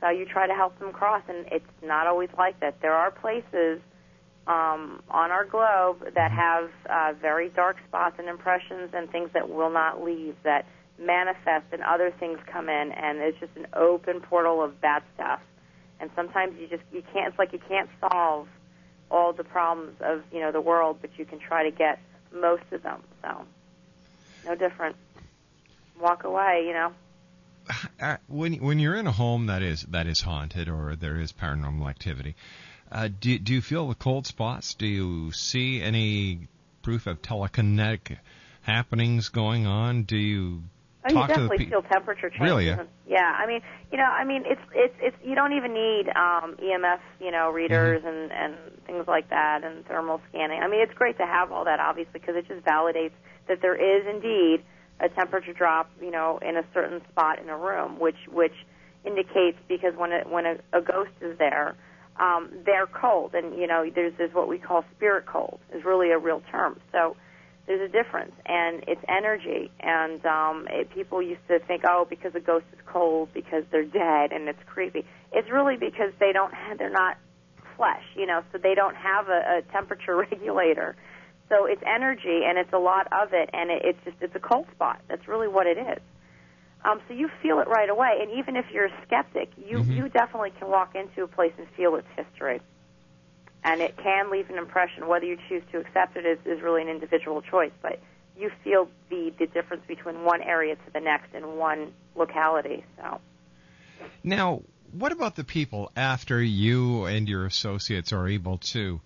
So 0.00 0.08
you 0.08 0.24
try 0.24 0.46
to 0.46 0.54
help 0.54 0.78
them 0.78 0.92
cross, 0.92 1.22
and 1.28 1.46
it's 1.52 1.64
not 1.82 2.06
always 2.06 2.30
like 2.36 2.58
that. 2.60 2.80
There 2.80 2.94
are 2.94 3.10
places 3.10 3.80
um, 4.46 5.02
on 5.10 5.30
our 5.30 5.44
globe 5.44 6.14
that 6.14 6.30
have 6.32 6.70
uh, 6.88 7.12
very 7.20 7.48
dark 7.50 7.76
spots 7.86 8.16
and 8.18 8.28
impressions 8.28 8.90
and 8.94 9.10
things 9.10 9.30
that 9.34 9.48
will 9.48 9.70
not 9.70 10.02
leave, 10.02 10.34
that 10.44 10.66
manifest, 10.98 11.66
and 11.72 11.82
other 11.82 12.12
things 12.18 12.38
come 12.46 12.68
in, 12.68 12.92
and 12.92 13.18
it's 13.18 13.38
just 13.38 13.56
an 13.56 13.66
open 13.74 14.20
portal 14.20 14.62
of 14.62 14.80
bad 14.80 15.02
stuff. 15.14 15.40
And 16.00 16.10
sometimes 16.16 16.54
you 16.58 16.66
just 16.66 16.82
you 16.92 17.02
can't. 17.12 17.28
It's 17.28 17.38
like 17.38 17.52
you 17.52 17.60
can't 17.68 17.90
solve 18.00 18.48
all 19.10 19.32
the 19.32 19.44
problems 19.44 19.96
of 20.00 20.22
you 20.32 20.40
know 20.40 20.52
the 20.52 20.60
world, 20.60 20.98
but 21.00 21.10
you 21.18 21.24
can 21.24 21.38
try 21.38 21.64
to 21.64 21.70
get 21.70 21.98
most 22.32 22.64
of 22.72 22.82
them. 22.82 23.02
So 23.22 23.44
no 24.46 24.54
different. 24.54 24.96
Walk 26.00 26.24
away, 26.24 26.64
you 26.66 26.72
know. 26.72 26.92
uh, 28.00 28.16
when 28.28 28.54
when 28.54 28.78
you're 28.78 28.96
in 28.96 29.06
a 29.06 29.12
home 29.12 29.46
that 29.46 29.62
is 29.62 29.82
that 29.90 30.06
is 30.06 30.20
haunted 30.20 30.68
or 30.68 30.96
there 30.96 31.20
is 31.20 31.32
paranormal 31.32 31.88
activity, 31.88 32.34
uh, 32.92 33.08
do 33.20 33.38
do 33.38 33.52
you 33.54 33.60
feel 33.60 33.88
the 33.88 33.94
cold 33.94 34.26
spots? 34.26 34.74
Do 34.74 34.86
you 34.86 35.32
see 35.32 35.80
any 35.80 36.48
proof 36.82 37.06
of 37.06 37.22
telekinetic 37.22 38.18
happenings 38.62 39.28
going 39.28 39.66
on? 39.66 40.04
Do 40.04 40.16
you 40.16 40.62
Oh, 41.02 41.08
you 41.08 41.14
talk 41.14 41.28
to 41.28 41.32
the 41.32 41.48
definitely 41.48 41.64
pe- 41.64 41.70
feel 41.70 41.82
temperature 41.82 42.28
changes. 42.28 42.40
Really, 42.42 42.66
yeah? 42.66 42.84
Yeah, 43.08 43.36
I 43.38 43.46
mean, 43.46 43.62
you 43.90 43.96
know, 43.96 44.04
I 44.04 44.24
mean, 44.24 44.42
it's 44.44 44.60
it's 44.74 44.94
it's 45.00 45.16
you 45.24 45.34
don't 45.34 45.54
even 45.54 45.72
need 45.72 46.08
um, 46.08 46.56
EMF, 46.62 47.00
you 47.20 47.30
know, 47.30 47.50
readers 47.50 48.02
and 48.04 48.30
and 48.30 48.54
things 48.86 49.06
like 49.08 49.30
that, 49.30 49.64
and 49.64 49.86
thermal 49.86 50.20
scanning. 50.28 50.60
I 50.62 50.68
mean, 50.68 50.80
it's 50.80 50.92
great 50.92 51.16
to 51.16 51.24
have 51.24 51.52
all 51.52 51.64
that, 51.64 51.80
obviously, 51.80 52.20
because 52.20 52.36
it 52.36 52.46
just 52.48 52.64
validates 52.66 53.16
that 53.48 53.62
there 53.62 53.74
is 53.74 54.06
indeed 54.06 54.62
a 55.00 55.08
temperature 55.08 55.54
drop, 55.54 55.90
you 56.02 56.10
know, 56.10 56.38
in 56.42 56.58
a 56.58 56.64
certain 56.74 57.00
spot 57.10 57.38
in 57.38 57.48
a 57.48 57.56
room, 57.56 57.98
which 57.98 58.28
which 58.30 58.54
indicates 59.04 59.56
because 59.68 59.94
when 59.96 60.12
it, 60.12 60.28
when 60.28 60.44
a, 60.44 60.56
a 60.74 60.82
ghost 60.82 61.12
is 61.22 61.38
there, 61.38 61.76
um, 62.20 62.50
they're 62.66 62.86
cold, 62.86 63.34
and 63.34 63.58
you 63.58 63.66
know, 63.66 63.88
there's 63.94 64.12
there's 64.18 64.34
what 64.34 64.48
we 64.48 64.58
call 64.58 64.84
spirit 64.96 65.26
cold 65.26 65.58
is 65.74 65.84
really 65.84 66.10
a 66.10 66.18
real 66.18 66.42
term. 66.50 66.78
So 66.92 67.16
there's 67.66 67.88
a 67.88 67.92
difference, 67.92 68.32
and 68.46 68.82
it's 68.88 69.00
energy. 69.08 69.70
And 69.80 70.24
um, 70.26 70.66
it, 70.70 70.90
people 70.90 71.22
used 71.22 71.46
to 71.48 71.60
think, 71.60 71.84
oh, 71.88 72.04
because 72.08 72.34
a 72.34 72.40
ghost 72.40 72.66
is 72.72 72.80
cold 72.84 73.28
because 73.32 73.62
they're 73.70 73.84
dead 73.84 74.32
and 74.32 74.48
it's 74.48 74.58
creepy. 74.66 75.04
It's 75.32 75.48
really 75.50 75.76
because 75.76 76.12
they 76.18 76.32
don't 76.32 76.52
have, 76.52 76.78
they're 76.78 76.90
not 76.90 77.16
flesh, 77.76 78.02
you 78.16 78.26
know, 78.26 78.42
so 78.50 78.58
they 78.58 78.74
don't 78.74 78.96
have 78.96 79.28
a, 79.28 79.58
a 79.58 79.62
temperature 79.72 80.16
regulator. 80.30 80.96
So 81.48 81.66
it's 81.66 81.82
energy, 81.86 82.42
and 82.44 82.58
it's 82.58 82.72
a 82.72 82.78
lot 82.78 83.06
of 83.12 83.32
it, 83.32 83.50
and 83.52 83.70
it, 83.70 83.82
it's 83.84 83.98
just 84.04 84.16
it's 84.20 84.34
a 84.34 84.40
cold 84.40 84.66
spot. 84.74 85.00
That's 85.08 85.26
really 85.26 85.48
what 85.48 85.66
it 85.66 85.78
is. 85.78 86.02
Um, 86.84 87.00
so 87.08 87.14
you 87.14 87.28
feel 87.42 87.60
it 87.60 87.68
right 87.68 87.90
away, 87.90 88.20
and 88.22 88.30
even 88.38 88.56
if 88.56 88.64
you're 88.72 88.86
a 88.86 89.02
skeptic, 89.06 89.50
you 89.58 89.82
you 89.82 90.08
definitely 90.08 90.52
can 90.58 90.68
walk 90.68 90.94
into 90.94 91.24
a 91.24 91.28
place 91.28 91.52
and 91.58 91.66
feel 91.76 91.96
its 91.96 92.08
history 92.16 92.60
and 93.62 93.80
it 93.80 93.96
can 93.96 94.30
leave 94.30 94.48
an 94.50 94.56
impression. 94.56 95.06
Whether 95.06 95.26
you 95.26 95.38
choose 95.48 95.62
to 95.72 95.78
accept 95.78 96.16
it 96.16 96.24
is, 96.24 96.38
is 96.44 96.62
really 96.62 96.82
an 96.82 96.88
individual 96.88 97.42
choice, 97.42 97.72
but 97.82 98.00
you 98.38 98.50
feel 98.64 98.88
the, 99.10 99.32
the 99.38 99.46
difference 99.46 99.82
between 99.86 100.24
one 100.24 100.42
area 100.42 100.76
to 100.76 100.92
the 100.92 101.00
next 101.00 101.34
in 101.34 101.56
one 101.56 101.92
locality. 102.16 102.84
So, 102.96 103.20
Now, 104.24 104.62
what 104.92 105.12
about 105.12 105.36
the 105.36 105.44
people 105.44 105.92
after 105.94 106.42
you 106.42 107.04
and 107.04 107.28
your 107.28 107.44
associates 107.44 108.12
are 108.12 108.28
able 108.28 108.58
to 108.58 109.00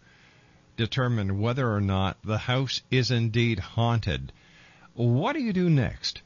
determine 0.77 1.41
whether 1.41 1.71
or 1.71 1.81
not 1.81 2.17
the 2.23 2.39
house 2.39 2.81
is 2.91 3.11
indeed 3.11 3.59
haunted? 3.59 4.33
What 4.95 5.33
do 5.33 5.41
you 5.41 5.53
do 5.53 5.69
next? 5.69 6.23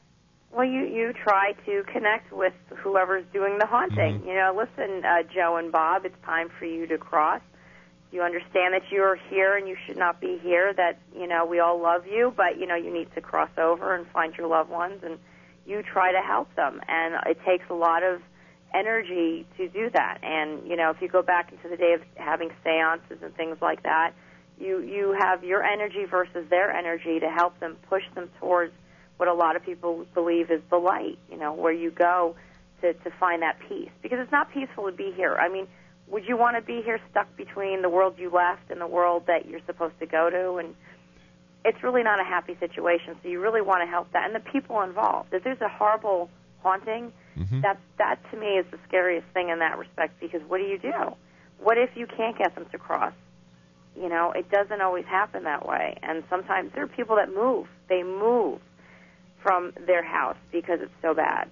Well, 0.51 0.65
you 0.65 0.85
you 0.85 1.13
try 1.13 1.53
to 1.65 1.83
connect 1.91 2.31
with 2.31 2.53
whoever's 2.77 3.25
doing 3.31 3.59
the 3.59 3.67
haunting. 3.67 4.21
You 4.25 4.33
know, 4.33 4.53
listen, 4.57 5.03
uh, 5.05 5.23
Joe 5.33 5.57
and 5.57 5.71
Bob, 5.71 6.05
it's 6.05 6.15
time 6.25 6.49
for 6.57 6.65
you 6.65 6.87
to 6.87 6.97
cross. 6.97 7.41
You 8.11 8.23
understand 8.23 8.73
that 8.73 8.81
you 8.91 9.03
are 9.03 9.15
here 9.29 9.55
and 9.55 9.67
you 9.67 9.77
should 9.85 9.97
not 9.97 10.19
be 10.19 10.39
here. 10.41 10.73
That 10.73 10.99
you 11.15 11.27
know 11.27 11.45
we 11.45 11.59
all 11.59 11.79
love 11.79 12.07
you, 12.07 12.33
but 12.35 12.59
you 12.59 12.65
know 12.65 12.75
you 12.75 12.91
need 12.91 13.13
to 13.13 13.21
cross 13.21 13.51
over 13.57 13.95
and 13.95 14.07
find 14.07 14.33
your 14.35 14.47
loved 14.47 14.71
ones, 14.71 15.01
and 15.03 15.19
you 15.67 15.83
try 15.83 16.11
to 16.11 16.21
help 16.21 16.53
them. 16.55 16.81
And 16.87 17.15
it 17.27 17.37
takes 17.45 17.65
a 17.69 17.75
lot 17.75 18.01
of 18.01 18.21
energy 18.73 19.45
to 19.57 19.67
do 19.69 19.89
that. 19.91 20.17
And 20.23 20.67
you 20.67 20.75
know, 20.75 20.89
if 20.89 20.99
you 20.99 21.07
go 21.07 21.21
back 21.21 21.51
into 21.51 21.69
the 21.69 21.77
day 21.77 21.93
of 21.93 22.01
having 22.15 22.49
seances 22.63 23.21
and 23.21 23.35
things 23.35 23.57
like 23.61 23.83
that, 23.83 24.13
you 24.59 24.79
you 24.79 25.15
have 25.19 25.43
your 25.43 25.63
energy 25.63 26.05
versus 26.09 26.49
their 26.49 26.71
energy 26.71 27.19
to 27.19 27.29
help 27.29 27.59
them 27.59 27.77
push 27.87 28.03
them 28.15 28.31
towards 28.39 28.73
what 29.19 29.27
a 29.27 29.33
lot 29.33 29.55
of 29.57 29.63
people 29.63 30.05
believe 30.13 30.49
is 30.49 30.61
the 30.69 30.77
light. 30.77 31.19
You 31.29 31.37
know, 31.37 31.53
where 31.53 31.73
you 31.73 31.91
go 31.91 32.35
to 32.81 32.93
to 32.93 33.11
find 33.19 33.41
that 33.41 33.57
peace 33.67 33.89
because 34.01 34.19
it's 34.19 34.31
not 34.31 34.51
peaceful 34.51 34.85
to 34.85 34.91
be 34.91 35.11
here. 35.15 35.35
I 35.35 35.49
mean, 35.49 35.67
would 36.07 36.25
you 36.25 36.37
want 36.37 36.55
to 36.55 36.61
be 36.61 36.81
here 36.81 36.99
stuck 37.11 37.27
between 37.35 37.81
the 37.81 37.89
world 37.89 38.15
you 38.17 38.29
left 38.29 38.71
and 38.71 38.79
the 38.79 38.87
world 38.87 39.23
that 39.27 39.47
you're 39.47 39.65
supposed 39.65 39.99
to 39.99 40.05
go 40.05 40.29
to? 40.29 40.55
And 40.55 40.73
it's 41.65 41.83
really 41.83 42.03
not 42.03 42.21
a 42.21 42.23
happy 42.23 42.55
situation. 42.59 43.17
So 43.21 43.27
you 43.29 43.41
really 43.41 43.61
want 43.61 43.81
to 43.81 43.87
help 43.87 44.11
that 44.13 44.25
and 44.25 44.33
the 44.33 44.51
people 44.51 44.81
involved. 44.81 45.33
If 45.33 45.43
there's 45.43 45.61
a 45.61 45.69
horrible 45.69 46.29
haunting. 46.63 47.11
Mhm. 47.37 47.61
That's 47.61 47.79
that 47.97 48.19
to 48.31 48.37
me 48.37 48.57
is 48.57 48.65
the 48.71 48.79
scariest 48.87 49.27
thing 49.27 49.49
in 49.49 49.59
that 49.59 49.77
respect 49.77 50.19
because 50.19 50.41
what 50.43 50.59
do 50.59 50.65
you 50.65 50.77
do? 50.77 51.15
What 51.59 51.77
if 51.77 51.95
you 51.95 52.07
can't 52.07 52.37
get 52.37 52.55
them 52.55 52.65
to 52.71 52.77
cross? 52.77 53.13
You 53.95 54.09
know, 54.09 54.31
it 54.31 54.49
doesn't 54.49 54.81
always 54.81 55.05
happen 55.05 55.43
that 55.43 55.65
way, 55.65 55.97
and 56.03 56.23
sometimes 56.29 56.71
there 56.73 56.83
are 56.83 56.87
people 56.87 57.15
that 57.17 57.33
move. 57.33 57.67
They 57.87 58.03
move 58.03 58.61
from 59.41 59.73
their 59.85 60.03
house 60.03 60.37
because 60.51 60.79
it's 60.81 60.91
so 61.01 61.13
bad. 61.13 61.49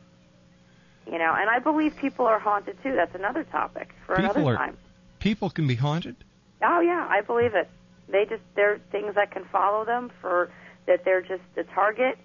You 1.06 1.18
know, 1.18 1.34
and 1.38 1.50
I 1.50 1.60
believe 1.60 1.96
people 1.96 2.26
are 2.26 2.40
haunted 2.40 2.78
too. 2.84 2.94
That's 2.96 3.16
another 3.16 3.44
topic 3.46 3.90
for 4.06 4.16
People 4.16 4.32
another 4.32 4.54
are 4.54 4.58
time. 4.58 4.78
people 5.20 5.50
can 5.50 5.66
be 5.68 5.76
haunted. 5.76 6.18
Oh 6.62 6.82
yeah, 6.82 7.08
I 7.10 7.22
believe 7.22 7.56
it. 7.56 7.70
They 8.10 8.26
just 8.26 8.42
there 8.56 8.74
are 8.74 8.80
things 8.92 9.16
that 9.16 9.32
can 9.32 9.46
follow 9.46 9.86
them 9.86 10.12
for 10.22 10.52
that 10.86 11.06
they're 11.06 11.22
just 11.22 11.44
a 11.56 11.64
target, 11.64 12.18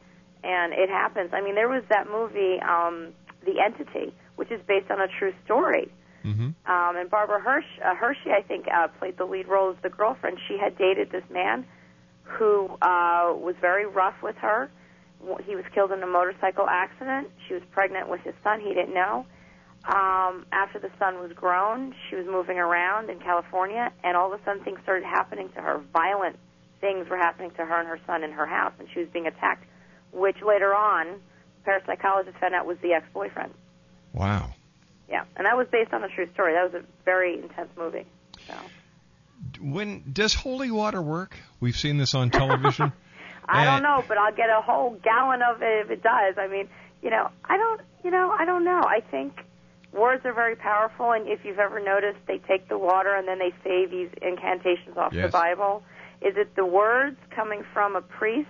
and 0.42 0.72
it 0.72 0.88
happens. 0.88 1.30
I 1.32 1.40
mean, 1.42 1.54
there 1.54 1.68
was 1.68 1.82
that 1.90 2.08
movie, 2.10 2.60
um, 2.60 3.12
The 3.44 3.60
Entity, 3.60 4.12
which 4.36 4.50
is 4.50 4.60
based 4.66 4.90
on 4.90 5.00
a 5.00 5.08
true 5.08 5.32
story. 5.44 5.92
Mm-hmm. 6.24 6.70
Um, 6.70 6.96
and 6.96 7.10
Barbara 7.10 7.40
Hirsch, 7.40 7.64
uh, 7.84 7.96
Hershey, 7.96 8.30
I 8.30 8.42
think, 8.42 8.66
uh, 8.72 8.86
played 8.98 9.18
the 9.18 9.24
lead 9.24 9.48
role 9.48 9.70
as 9.70 9.76
the 9.82 9.90
girlfriend. 9.90 10.38
She 10.46 10.56
had 10.56 10.78
dated 10.78 11.10
this 11.10 11.24
man 11.30 11.66
who 12.22 12.66
uh, 12.80 13.34
was 13.34 13.56
very 13.60 13.86
rough 13.86 14.22
with 14.22 14.36
her. 14.36 14.70
He 15.46 15.54
was 15.54 15.64
killed 15.74 15.92
in 15.92 16.02
a 16.02 16.06
motorcycle 16.06 16.66
accident. 16.68 17.30
She 17.46 17.54
was 17.54 17.62
pregnant 17.70 18.08
with 18.08 18.20
his 18.22 18.34
son. 18.42 18.60
He 18.60 18.74
didn't 18.74 18.94
know. 18.94 19.26
Um, 19.84 20.46
after 20.52 20.78
the 20.78 20.90
son 20.98 21.20
was 21.20 21.32
grown, 21.32 21.94
she 22.08 22.16
was 22.16 22.26
moving 22.26 22.58
around 22.58 23.10
in 23.10 23.18
California, 23.18 23.92
and 24.04 24.16
all 24.16 24.32
of 24.32 24.40
a 24.40 24.44
sudden 24.44 24.62
things 24.62 24.78
started 24.82 25.04
happening 25.04 25.48
to 25.56 25.60
her. 25.60 25.80
Violent 25.92 26.38
things 26.80 27.08
were 27.08 27.16
happening 27.16 27.50
to 27.52 27.64
her 27.64 27.80
and 27.80 27.88
her 27.88 27.98
son 28.06 28.22
in 28.22 28.30
her 28.32 28.46
house, 28.46 28.72
and 28.78 28.88
she 28.92 29.00
was 29.00 29.08
being 29.12 29.26
attacked, 29.26 29.64
which 30.12 30.36
later 30.42 30.74
on, 30.74 31.20
parapsychologists 31.66 32.38
found 32.40 32.54
out 32.54 32.66
was 32.66 32.78
the 32.82 32.92
ex-boyfriend. 32.92 33.52
Wow. 34.12 34.54
Yeah, 35.08 35.24
and 35.36 35.46
that 35.46 35.56
was 35.56 35.66
based 35.70 35.92
on 35.92 36.04
a 36.04 36.08
true 36.08 36.28
story. 36.32 36.54
That 36.54 36.72
was 36.72 36.82
a 36.82 36.86
very 37.04 37.38
intense 37.40 37.70
movie. 37.76 38.06
So 38.46 38.54
When 39.60 40.12
does 40.12 40.34
holy 40.34 40.70
water 40.70 41.02
work? 41.02 41.36
We've 41.60 41.76
seen 41.76 41.98
this 41.98 42.14
on 42.14 42.30
television. 42.30 42.92
I 43.48 43.64
don't 43.64 43.82
know, 43.82 44.04
but 44.06 44.18
I'll 44.18 44.34
get 44.34 44.48
a 44.50 44.60
whole 44.62 44.98
gallon 45.02 45.42
of 45.42 45.62
it 45.62 45.84
if 45.84 45.90
it 45.90 46.02
does. 46.02 46.36
I 46.38 46.48
mean, 46.48 46.68
you 47.02 47.10
know, 47.10 47.28
I 47.44 47.56
don't, 47.56 47.80
you 48.04 48.10
know, 48.10 48.34
I 48.38 48.44
don't 48.44 48.64
know. 48.64 48.80
I 48.86 49.00
think 49.10 49.32
words 49.92 50.24
are 50.24 50.32
very 50.32 50.56
powerful, 50.56 51.10
and 51.12 51.26
if 51.28 51.44
you've 51.44 51.58
ever 51.58 51.80
noticed, 51.80 52.18
they 52.26 52.38
take 52.38 52.68
the 52.68 52.78
water 52.78 53.14
and 53.14 53.26
then 53.26 53.38
they 53.38 53.52
say 53.64 53.86
these 53.86 54.10
incantations 54.22 54.96
off 54.96 55.12
the 55.12 55.28
Bible. 55.28 55.82
Is 56.20 56.36
it 56.36 56.54
the 56.54 56.64
words 56.64 57.16
coming 57.30 57.64
from 57.72 57.96
a 57.96 58.00
priest 58.00 58.48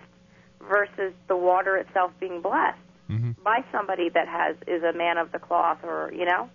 versus 0.61 1.14
the 1.28 1.37
water 1.37 1.76
itself 1.76 2.12
being 2.20 2.40
blessed 2.42 2.78
Mm-hmm. 3.11 3.33
by 3.44 3.62
somebody 3.70 4.09
that 4.09 4.26
has 4.26 4.57
is 4.66 4.83
a 4.83 4.96
man 4.96 5.18
of 5.18 5.33
the 5.33 5.38
cloth, 5.38 5.78
or 5.83 6.11
you 6.16 6.24
know? 6.24 6.48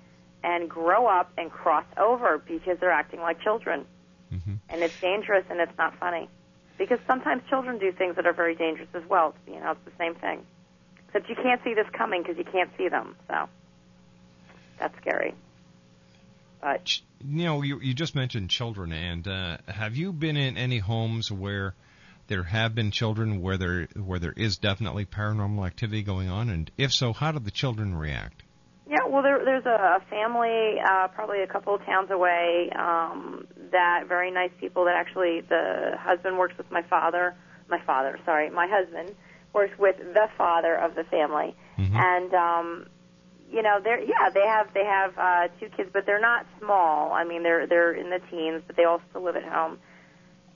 and 0.43 0.69
grow 0.69 1.07
up 1.07 1.31
and 1.37 1.51
cross 1.51 1.85
over 1.97 2.37
because 2.37 2.77
they're 2.79 2.91
acting 2.91 3.19
like 3.19 3.41
children, 3.41 3.85
mm-hmm. 4.33 4.55
and 4.69 4.83
it's 4.83 4.99
dangerous 5.01 5.45
and 5.49 5.59
it's 5.59 5.77
not 5.77 5.97
funny. 5.99 6.29
Because 6.77 6.99
sometimes 7.07 7.41
children 7.49 7.79
do 7.79 7.91
things 7.91 8.15
that 8.17 8.27
are 8.27 8.33
very 8.33 8.53
dangerous 8.53 8.89
as 8.93 9.03
well. 9.09 9.33
You 9.47 9.59
know, 9.59 9.71
it's 9.71 9.85
the 9.85 9.97
same 9.97 10.13
thing. 10.15 10.45
Except 11.07 11.27
you 11.27 11.35
can't 11.35 11.61
see 11.63 11.73
this 11.73 11.87
coming 11.91 12.21
because 12.21 12.37
you 12.37 12.43
can't 12.43 12.69
see 12.77 12.87
them. 12.87 13.15
So 13.27 13.49
that's 14.79 14.95
scary. 14.97 15.33
But 16.61 16.99
You 17.19 17.45
know, 17.45 17.61
you 17.61 17.79
you 17.79 17.93
just 17.93 18.15
mentioned 18.15 18.49
children, 18.49 18.91
and 18.91 19.27
uh, 19.27 19.57
have 19.67 19.95
you 19.95 20.13
been 20.13 20.37
in 20.37 20.57
any 20.57 20.79
homes 20.79 21.31
where 21.31 21.75
there 22.27 22.43
have 22.43 22.75
been 22.75 22.91
children 22.91 23.41
where 23.41 23.57
there 23.57 23.87
where 23.95 24.19
there 24.19 24.33
is 24.35 24.57
definitely 24.57 25.05
paranormal 25.05 25.65
activity 25.65 26.03
going 26.03 26.29
on, 26.29 26.49
and 26.49 26.71
if 26.77 26.91
so, 26.91 27.13
how 27.13 27.31
do 27.31 27.39
the 27.39 27.51
children 27.51 27.95
react? 27.95 28.43
yeah, 28.89 29.05
well, 29.09 29.21
there, 29.21 29.43
there's 29.43 29.65
a, 29.65 29.99
a 29.99 29.99
family, 30.09 30.75
uh, 30.79 31.09
probably 31.09 31.41
a 31.41 31.47
couple 31.47 31.75
of 31.75 31.85
towns 31.85 32.09
away, 32.09 32.69
um, 32.77 33.45
that 33.71 34.05
very 34.07 34.31
nice 34.31 34.51
people. 34.59 34.85
That 34.85 34.95
actually, 34.95 35.41
the 35.41 35.95
husband 35.99 36.37
works 36.37 36.57
with 36.57 36.71
my 36.71 36.83
father. 36.83 37.35
My 37.69 37.81
father, 37.85 38.17
sorry, 38.23 38.49
my 38.49 38.67
husband 38.69 39.13
works 39.51 39.77
with 39.77 39.97
the 39.97 40.29
father 40.37 40.73
of 40.75 40.95
the 40.95 41.03
family, 41.05 41.53
and 41.77 42.33
um, 42.33 42.87
you 43.51 43.61
know, 43.61 43.79
they're 43.83 44.01
yeah, 44.01 44.29
they 44.33 44.45
have 44.45 44.73
they 44.73 44.83
have 44.85 45.17
uh, 45.17 45.47
two 45.59 45.69
kids, 45.75 45.89
but 45.93 46.05
they're 46.05 46.21
not 46.21 46.45
small. 46.59 47.13
I 47.13 47.23
mean, 47.23 47.43
they're 47.43 47.65
they're 47.67 47.93
in 47.93 48.09
the 48.09 48.19
teens, 48.29 48.61
but 48.67 48.75
they 48.75 48.83
all 48.83 49.01
still 49.09 49.23
live 49.23 49.35
at 49.35 49.43
home, 49.43 49.79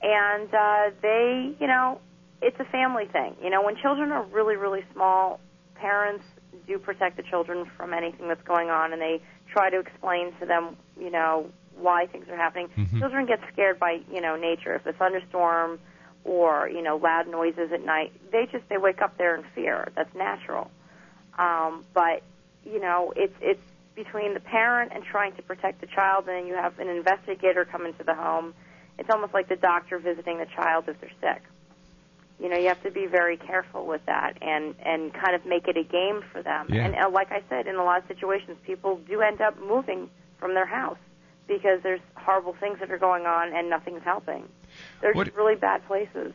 and 0.02 0.52
uh, 0.54 0.90
they, 1.00 1.54
you 1.58 1.66
know, 1.66 2.00
it's 2.40 2.58
a 2.60 2.64
family 2.64 3.06
thing. 3.06 3.34
You 3.42 3.50
know, 3.50 3.62
when 3.62 3.76
children 3.76 4.12
are 4.12 4.24
really 4.24 4.56
really 4.56 4.84
small, 4.92 5.40
parents 5.74 6.24
do 6.66 6.78
protect 6.78 7.16
the 7.16 7.22
children 7.22 7.66
from 7.76 7.92
anything 7.94 8.28
that's 8.28 8.42
going 8.46 8.68
on, 8.70 8.92
and 8.92 9.00
they 9.00 9.20
try 9.50 9.70
to 9.70 9.78
explain 9.78 10.32
to 10.40 10.46
them, 10.46 10.76
you 11.00 11.10
know, 11.10 11.50
why 11.76 12.06
things 12.06 12.28
are 12.28 12.36
happening. 12.36 12.68
Mhm. 12.76 12.98
Children 12.98 13.26
get 13.26 13.40
scared 13.52 13.78
by 13.78 14.00
you 14.12 14.20
know 14.20 14.36
nature. 14.36 14.74
If 14.74 14.86
a 14.86 14.92
thunderstorm 14.92 15.80
or 16.24 16.68
you 16.68 16.82
know 16.82 16.96
loud 16.96 17.26
noises 17.26 17.72
at 17.72 17.84
night, 17.84 18.12
they 18.30 18.46
just 18.52 18.68
they 18.68 18.76
wake 18.76 19.00
up 19.00 19.16
there 19.16 19.34
in 19.34 19.44
fear. 19.54 19.88
That's 19.96 20.14
natural. 20.14 20.70
Um, 21.38 21.84
but 21.94 22.22
you 22.64 22.80
know, 22.80 23.12
it's 23.16 23.34
it's 23.40 23.60
between 23.94 24.34
the 24.34 24.40
parent 24.40 24.92
and 24.94 25.04
trying 25.04 25.34
to 25.36 25.42
protect 25.42 25.80
the 25.80 25.86
child, 25.86 26.26
and 26.28 26.36
then 26.36 26.46
you 26.46 26.54
have 26.54 26.78
an 26.78 26.88
investigator 26.88 27.64
come 27.64 27.84
into 27.86 28.04
the 28.04 28.14
home. 28.14 28.54
It's 28.98 29.10
almost 29.10 29.34
like 29.34 29.48
the 29.48 29.56
doctor 29.56 29.98
visiting 29.98 30.38
the 30.38 30.46
child 30.46 30.84
if 30.88 31.00
they're 31.00 31.10
sick. 31.20 31.42
You 32.40 32.48
know, 32.48 32.56
you 32.56 32.68
have 32.68 32.82
to 32.82 32.90
be 32.90 33.06
very 33.06 33.36
careful 33.36 33.86
with 33.86 34.04
that 34.06 34.38
and 34.42 34.74
and 34.84 35.12
kind 35.12 35.34
of 35.34 35.46
make 35.46 35.68
it 35.68 35.76
a 35.76 35.84
game 35.84 36.22
for 36.32 36.42
them. 36.42 36.66
Yeah. 36.70 36.86
And 36.86 36.94
uh, 36.96 37.10
like 37.10 37.30
I 37.30 37.42
said, 37.48 37.66
in 37.66 37.76
a 37.76 37.84
lot 37.84 37.98
of 38.02 38.08
situations, 38.08 38.56
people 38.64 39.00
do 39.08 39.20
end 39.20 39.40
up 39.40 39.58
moving 39.60 40.10
from 40.38 40.54
their 40.54 40.66
house 40.66 40.98
because 41.46 41.80
there's 41.82 42.00
horrible 42.16 42.54
things 42.58 42.78
that 42.80 42.90
are 42.90 42.98
going 42.98 43.26
on 43.26 43.52
and 43.54 43.68
nothing's 43.70 44.02
helping. 44.02 44.48
They're 45.00 45.12
What- 45.12 45.34
really 45.36 45.56
bad 45.56 45.86
places. 45.86 46.32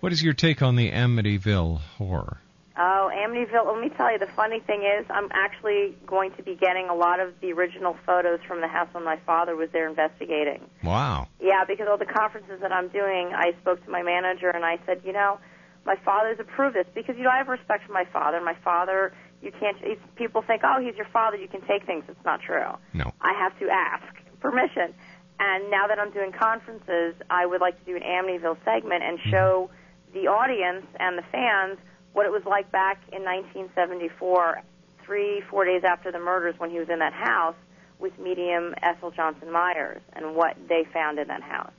What 0.00 0.12
is 0.12 0.22
your 0.22 0.32
take 0.34 0.62
on 0.62 0.76
the 0.76 0.90
Amityville 0.92 1.78
horror? 1.96 2.38
Oh, 2.80 3.10
Amityville. 3.12 3.66
Let 3.66 3.80
me 3.80 3.88
tell 3.96 4.12
you, 4.12 4.18
the 4.18 4.30
funny 4.36 4.60
thing 4.60 4.82
is, 4.82 5.04
I'm 5.10 5.28
actually 5.32 5.96
going 6.06 6.30
to 6.34 6.44
be 6.44 6.54
getting 6.54 6.88
a 6.88 6.94
lot 6.94 7.18
of 7.18 7.34
the 7.40 7.52
original 7.52 7.96
photos 8.06 8.38
from 8.46 8.60
the 8.60 8.68
house 8.68 8.88
when 8.92 9.04
my 9.04 9.18
father 9.26 9.56
was 9.56 9.68
there 9.72 9.88
investigating. 9.88 10.62
Wow. 10.84 11.26
Yeah, 11.40 11.64
because 11.66 11.88
all 11.90 11.98
the 11.98 12.06
conferences 12.06 12.60
that 12.60 12.70
I'm 12.70 12.86
doing, 12.88 13.32
I 13.34 13.52
spoke 13.60 13.84
to 13.84 13.90
my 13.90 14.02
manager 14.02 14.48
and 14.50 14.64
I 14.64 14.78
said, 14.86 15.00
you 15.04 15.12
know, 15.12 15.40
my 15.84 15.96
father's 16.04 16.38
approved 16.38 16.76
this 16.76 16.86
because 16.94 17.16
you 17.16 17.24
know 17.24 17.30
I 17.30 17.38
have 17.38 17.48
respect 17.48 17.84
for 17.84 17.92
my 17.92 18.04
father. 18.12 18.40
My 18.40 18.56
father, 18.62 19.12
you 19.42 19.50
can't. 19.58 19.76
People 20.14 20.42
think, 20.42 20.62
oh, 20.64 20.80
he's 20.80 20.94
your 20.94 21.08
father, 21.12 21.36
you 21.36 21.48
can 21.48 21.62
take 21.62 21.84
things. 21.84 22.04
It's 22.08 22.24
not 22.24 22.40
true. 22.42 22.76
No. 22.94 23.12
I 23.20 23.32
have 23.32 23.58
to 23.58 23.68
ask 23.70 24.04
permission. 24.38 24.94
And 25.40 25.70
now 25.70 25.88
that 25.88 25.98
I'm 25.98 26.12
doing 26.12 26.30
conferences, 26.30 27.14
I 27.30 27.46
would 27.46 27.60
like 27.60 27.78
to 27.78 27.84
do 27.84 27.96
an 27.96 28.02
Amityville 28.02 28.58
segment 28.64 29.02
and 29.02 29.18
mm-hmm. 29.18 29.30
show 29.30 29.70
the 30.12 30.28
audience 30.28 30.86
and 31.00 31.18
the 31.18 31.24
fans 31.32 31.78
what 32.12 32.26
it 32.26 32.32
was 32.32 32.42
like 32.46 32.70
back 32.72 33.00
in 33.12 33.22
1974, 33.24 34.62
three, 35.04 35.42
four 35.50 35.64
days 35.64 35.82
after 35.84 36.10
the 36.12 36.18
murders 36.18 36.54
when 36.58 36.70
he 36.70 36.78
was 36.78 36.88
in 36.88 36.98
that 36.98 37.12
house, 37.12 37.54
with 37.98 38.16
medium 38.18 38.74
Ethel 38.82 39.10
Johnson 39.10 39.50
Meyers 39.50 40.00
and 40.12 40.34
what 40.36 40.56
they 40.68 40.84
found 40.92 41.18
in 41.18 41.28
that 41.28 41.42
house. 41.42 41.72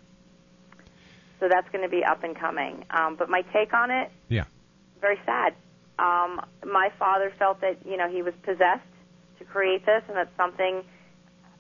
So 1.40 1.48
that's 1.48 1.70
going 1.72 1.84
to 1.84 1.90
be 1.90 2.04
up 2.04 2.24
and 2.24 2.36
coming. 2.36 2.84
Um, 2.92 3.16
but 3.16 3.30
my 3.30 3.42
take 3.54 3.74
on 3.74 3.90
it, 3.92 4.12
Yeah. 4.28 4.44
very 5.00 5.20
sad. 5.26 5.54
Um, 5.98 6.42
my 6.66 6.92
father 7.00 7.32
felt 7.40 7.62
that 7.62 7.86
you 7.86 7.98
know 7.98 8.10
he 8.10 8.22
was 8.22 8.34
possessed 8.44 8.82
to 9.38 9.46
create 9.46 9.86
this, 9.86 10.04
and 10.08 10.18
that 10.18 10.30
something, 10.36 10.84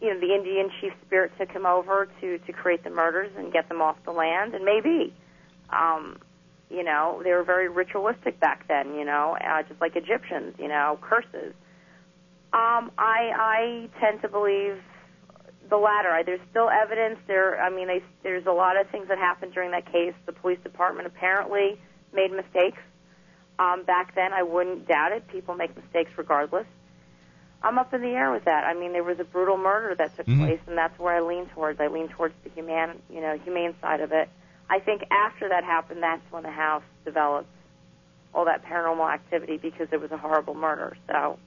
you 0.02 0.14
know, 0.14 0.20
the 0.20 0.34
Indian 0.34 0.70
chief 0.82 0.94
spirit 1.06 1.32
took 1.38 1.50
him 1.52 1.66
over 1.66 2.08
to 2.20 2.38
to 2.40 2.52
create 2.54 2.84
the 2.84 2.90
murders 2.90 3.32
and 3.38 3.52
get 3.54 3.70
them 3.70 3.82
off 3.82 3.96
the 4.04 4.12
land, 4.12 4.54
and 4.56 4.66
maybe, 4.66 5.14
um, 5.70 6.18
you 6.70 6.84
know, 6.84 7.22
they 7.24 7.32
were 7.32 7.44
very 7.44 7.68
ritualistic 7.68 8.40
back 8.40 8.68
then, 8.68 8.96
you 8.96 9.06
know, 9.06 9.38
uh, 9.40 9.64
just 9.64 9.82
like 9.82 9.96
Egyptians, 9.96 10.56
you 10.60 10.68
know, 10.68 11.00
curses. 11.02 11.54
Um, 12.52 12.92
I 12.98 13.32
I 13.36 13.90
tend 14.00 14.22
to 14.22 14.28
believe 14.30 14.82
the 15.70 15.78
latter. 15.78 16.10
I, 16.10 16.24
there's 16.24 16.42
still 16.50 16.70
evidence. 16.70 17.20
There, 17.28 17.62
I 17.62 17.70
mean, 17.70 17.88
they, 17.88 18.04
there's 18.24 18.46
a 18.46 18.52
lot 18.52 18.80
of 18.80 18.90
things 18.90 19.08
that 19.08 19.18
happened 19.18 19.54
during 19.54 19.72
that 19.72 19.92
case. 19.92 20.14
The 20.26 20.34
police 20.34 20.60
department 20.64 21.08
apparently 21.08 21.80
made 22.14 22.32
mistakes. 22.32 22.80
Um, 23.60 23.84
back 23.84 24.16
then, 24.16 24.34
I 24.34 24.44
wouldn't 24.44 24.88
doubt 24.88 25.12
it. 25.12 25.28
People 25.28 25.54
make 25.54 25.76
mistakes 25.76 26.12
regardless. 26.18 26.66
I'm 27.62 27.78
up 27.78 27.94
in 27.94 28.02
the 28.02 28.08
air 28.10 28.32
with 28.32 28.46
that. 28.46 28.64
I 28.64 28.74
mean, 28.74 28.94
there 28.94 29.04
was 29.04 29.20
a 29.20 29.26
brutal 29.26 29.58
murder 29.58 29.94
that 29.96 30.16
took 30.16 30.26
Mhm. 30.26 30.40
place, 30.40 30.60
and 30.66 30.78
that's 30.78 30.98
where 30.98 31.16
I 31.16 31.20
lean 31.20 31.48
towards. 31.48 31.80
I 31.80 31.88
lean 31.88 32.08
towards 32.08 32.34
the 32.44 32.50
human, 32.52 33.02
you 33.10 33.20
know, 33.22 33.38
humane 33.38 33.76
side 33.82 34.00
of 34.00 34.12
it. 34.14 34.30
I 34.70 34.80
think 34.80 35.04
after 35.12 35.50
that 35.50 35.64
happened, 35.64 36.04
that's 36.04 36.22
when 36.32 36.44
the 36.44 36.52
house 36.52 36.84
developed 37.06 37.50
all 38.34 38.46
that 38.46 38.64
paranormal 38.64 39.12
activity 39.12 39.58
because 39.58 39.88
it 39.92 40.00
was 40.00 40.12
a 40.12 40.18
horrible 40.18 40.54
murder. 40.54 40.96
So 41.08 41.40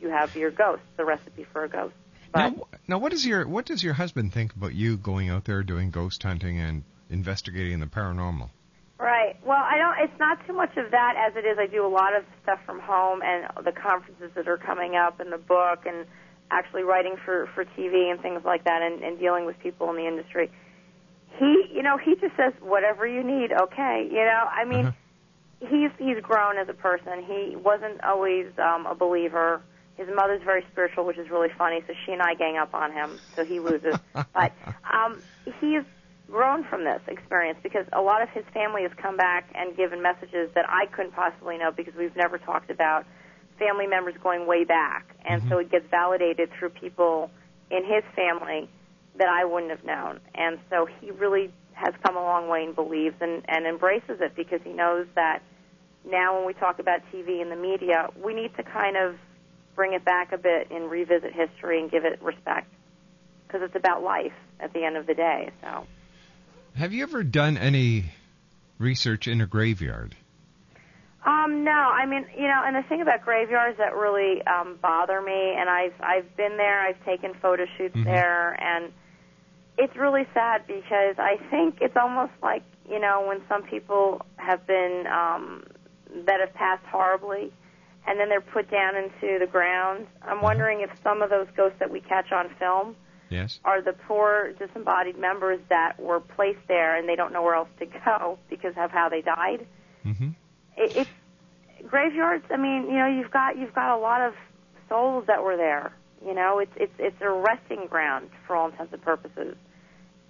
you 0.00 0.10
have 0.10 0.34
your 0.36 0.50
ghost, 0.50 0.82
the 0.96 1.04
recipe 1.04 1.44
for 1.52 1.64
a 1.64 1.68
ghost. 1.68 1.94
Now, 2.34 2.66
now, 2.86 2.98
what 2.98 3.12
does 3.12 3.24
your 3.24 3.48
what 3.48 3.64
does 3.64 3.82
your 3.82 3.94
husband 3.94 4.32
think 4.32 4.54
about 4.54 4.74
you 4.74 4.96
going 4.96 5.30
out 5.30 5.44
there 5.44 5.62
doing 5.62 5.90
ghost 5.90 6.22
hunting 6.22 6.60
and 6.60 6.84
investigating 7.10 7.80
the 7.80 7.86
paranormal? 7.86 8.50
Right. 8.98 9.36
Well, 9.44 9.62
I 9.62 9.78
don't. 9.78 10.10
It's 10.10 10.18
not 10.18 10.46
too 10.46 10.52
much 10.52 10.76
of 10.76 10.90
that 10.90 11.14
as 11.16 11.36
it 11.36 11.46
is. 11.46 11.56
I 11.58 11.66
do 11.66 11.86
a 11.86 11.88
lot 11.88 12.14
of 12.16 12.24
stuff 12.42 12.58
from 12.66 12.80
home 12.80 13.22
and 13.22 13.46
the 13.64 13.72
conferences 13.72 14.30
that 14.34 14.46
are 14.46 14.58
coming 14.58 14.94
up, 14.94 15.20
and 15.20 15.32
the 15.32 15.38
book, 15.38 15.86
and 15.86 16.04
actually 16.50 16.82
writing 16.82 17.16
for 17.24 17.48
for 17.54 17.64
TV 17.64 18.10
and 18.10 18.20
things 18.20 18.42
like 18.44 18.64
that, 18.64 18.82
and, 18.82 19.02
and 19.02 19.18
dealing 19.18 19.46
with 19.46 19.58
people 19.60 19.88
in 19.90 19.96
the 19.96 20.06
industry. 20.06 20.50
He, 21.36 21.70
you 21.72 21.82
know, 21.82 21.98
he 21.98 22.14
just 22.16 22.36
says 22.36 22.52
whatever 22.60 23.06
you 23.06 23.22
need. 23.22 23.52
Okay. 23.52 24.08
You 24.10 24.24
know, 24.24 24.44
I 24.50 24.64
mean, 24.64 24.94
he's 25.60 25.90
he's 25.98 26.20
grown 26.22 26.58
as 26.58 26.68
a 26.68 26.74
person. 26.74 27.24
He 27.24 27.56
wasn't 27.56 28.02
always 28.02 28.46
um, 28.58 28.86
a 28.86 28.94
believer. 28.94 29.62
His 29.96 30.08
mother's 30.14 30.42
very 30.42 30.64
spiritual, 30.70 31.04
which 31.04 31.18
is 31.18 31.28
really 31.28 31.48
funny. 31.56 31.82
So 31.86 31.94
she 32.06 32.12
and 32.12 32.22
I 32.22 32.34
gang 32.34 32.56
up 32.56 32.72
on 32.72 32.92
him, 32.92 33.18
so 33.34 33.44
he 33.44 33.58
loses. 33.58 33.96
but 34.14 34.52
um, 34.92 35.22
he's 35.60 35.82
grown 36.30 36.62
from 36.64 36.84
this 36.84 37.00
experience 37.08 37.58
because 37.62 37.86
a 37.92 38.00
lot 38.00 38.22
of 38.22 38.28
his 38.28 38.44
family 38.52 38.82
has 38.82 38.92
come 38.96 39.16
back 39.16 39.50
and 39.54 39.76
given 39.76 40.02
messages 40.02 40.50
that 40.54 40.66
I 40.68 40.86
couldn't 40.86 41.12
possibly 41.12 41.58
know 41.58 41.72
because 41.72 41.94
we've 41.94 42.14
never 42.14 42.38
talked 42.38 42.70
about 42.70 43.06
family 43.58 43.86
members 43.86 44.14
going 44.22 44.46
way 44.46 44.64
back, 44.64 45.16
and 45.28 45.42
so 45.48 45.58
it 45.58 45.70
gets 45.70 45.86
validated 45.90 46.50
through 46.56 46.70
people 46.70 47.30
in 47.70 47.84
his 47.84 48.04
family 48.14 48.68
that 49.18 49.28
I 49.28 49.44
wouldn't 49.44 49.70
have 49.70 49.84
known. 49.84 50.20
And 50.34 50.58
so 50.70 50.86
he 51.00 51.10
really 51.10 51.52
has 51.72 51.94
come 52.04 52.16
a 52.16 52.22
long 52.22 52.48
way 52.48 52.64
and 52.64 52.74
believes 52.74 53.14
and, 53.20 53.42
and 53.48 53.66
embraces 53.66 54.20
it 54.20 54.34
because 54.34 54.60
he 54.64 54.72
knows 54.72 55.06
that 55.14 55.42
now 56.08 56.36
when 56.36 56.46
we 56.46 56.54
talk 56.54 56.78
about 56.78 57.00
TV 57.12 57.40
and 57.40 57.50
the 57.50 57.56
media, 57.56 58.08
we 58.22 58.34
need 58.34 58.54
to 58.56 58.62
kind 58.62 58.96
of 58.96 59.16
bring 59.76 59.92
it 59.92 60.04
back 60.04 60.32
a 60.32 60.38
bit 60.38 60.70
and 60.70 60.90
revisit 60.90 61.32
history 61.32 61.80
and 61.80 61.90
give 61.90 62.04
it 62.04 62.20
respect 62.22 62.66
because 63.46 63.62
it's 63.62 63.76
about 63.76 64.02
life 64.02 64.32
at 64.60 64.72
the 64.72 64.84
end 64.84 64.96
of 64.96 65.06
the 65.06 65.14
day. 65.14 65.50
So. 65.62 65.86
Have 66.76 66.92
you 66.92 67.02
ever 67.02 67.22
done 67.22 67.56
any 67.56 68.12
research 68.78 69.28
in 69.28 69.40
a 69.40 69.46
graveyard? 69.46 70.16
Um, 71.24 71.64
no, 71.64 71.72
I 71.72 72.06
mean, 72.06 72.24
you 72.36 72.46
know, 72.46 72.62
and 72.64 72.76
the 72.76 72.88
thing 72.88 73.02
about 73.02 73.22
graveyards 73.24 73.76
that 73.78 73.94
really 73.94 74.40
um, 74.46 74.78
bother 74.80 75.20
me, 75.20 75.54
and 75.58 75.68
I've 75.68 75.92
I've 76.00 76.36
been 76.36 76.56
there, 76.56 76.80
I've 76.80 77.04
taken 77.04 77.34
photo 77.42 77.66
shoots 77.76 77.96
Mhm. 77.96 78.04
there, 78.04 78.52
and 78.62 78.92
it's 79.78 79.96
really 79.96 80.26
sad 80.34 80.66
because 80.66 81.16
I 81.18 81.36
think 81.50 81.78
it's 81.80 81.96
almost 81.96 82.32
like 82.42 82.62
you 82.88 82.98
know 82.98 83.24
when 83.26 83.40
some 83.48 83.62
people 83.62 84.20
have 84.36 84.66
been 84.66 85.04
um, 85.06 85.64
that 86.26 86.40
have 86.40 86.52
passed 86.54 86.84
horribly, 86.86 87.52
and 88.06 88.18
then 88.18 88.28
they're 88.28 88.40
put 88.40 88.70
down 88.70 88.96
into 88.96 89.38
the 89.38 89.46
ground. 89.50 90.06
I'm 90.22 90.42
wondering 90.42 90.80
if 90.80 90.90
some 91.02 91.22
of 91.22 91.30
those 91.30 91.46
ghosts 91.56 91.78
that 91.78 91.90
we 91.90 92.00
catch 92.00 92.32
on 92.32 92.50
film 92.58 92.96
Yes. 93.30 93.60
are 93.64 93.82
the 93.82 93.92
poor 93.92 94.52
disembodied 94.58 95.18
members 95.18 95.60
that 95.68 96.00
were 96.00 96.20
placed 96.20 96.66
there 96.66 96.96
and 96.96 97.08
they 97.08 97.14
don't 97.14 97.32
know 97.32 97.42
where 97.42 97.54
else 97.54 97.68
to 97.78 97.86
go 97.86 98.38
because 98.48 98.72
of 98.78 98.90
how 98.90 99.08
they 99.10 99.20
died. 99.20 99.66
Mm-hmm. 100.04 100.30
It, 100.76 100.96
it's 100.96 101.10
graveyards. 101.86 102.44
I 102.50 102.56
mean, 102.56 102.86
you 102.88 102.96
know, 102.96 103.06
you've 103.06 103.30
got 103.30 103.58
you've 103.58 103.74
got 103.74 103.96
a 103.96 104.00
lot 104.00 104.22
of 104.22 104.34
souls 104.88 105.24
that 105.26 105.42
were 105.42 105.56
there. 105.56 105.92
You 106.24 106.34
know, 106.34 106.58
it's 106.58 106.72
it's 106.76 106.94
it's 106.98 107.20
a 107.20 107.30
resting 107.30 107.86
ground 107.88 108.30
for 108.46 108.56
all 108.56 108.70
intents 108.70 108.92
and 108.92 109.02
purposes, 109.02 109.56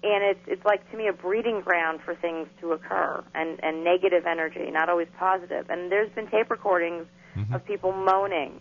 and 0.03 0.23
it's 0.25 0.41
it's 0.47 0.65
like 0.65 0.89
to 0.91 0.97
me 0.97 1.09
a 1.09 1.13
breeding 1.13 1.61
ground 1.61 2.01
for 2.05 2.15
things 2.15 2.49
to 2.61 2.73
occur 2.73 3.23
and 3.35 3.63
and 3.63 3.85
negative 3.85 4.27
energy, 4.27 4.71
not 4.71 4.89
always 4.89 5.09
positive. 5.19 5.71
And 5.71 5.91
there's 5.91 6.11
been 6.13 6.29
tape 6.29 6.51
recordings 6.51 7.07
of 7.53 7.65
people 7.65 7.93
moaning 7.93 8.61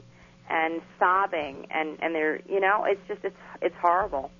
and 0.49 0.81
sobbing, 0.99 1.67
and 1.71 1.97
and 2.01 2.13
they're 2.13 2.39
you 2.47 2.59
know, 2.59 2.85
it's 2.85 3.01
just 3.07 3.23
it's 3.23 3.38
it's 3.61 3.75
horrible. 3.81 4.31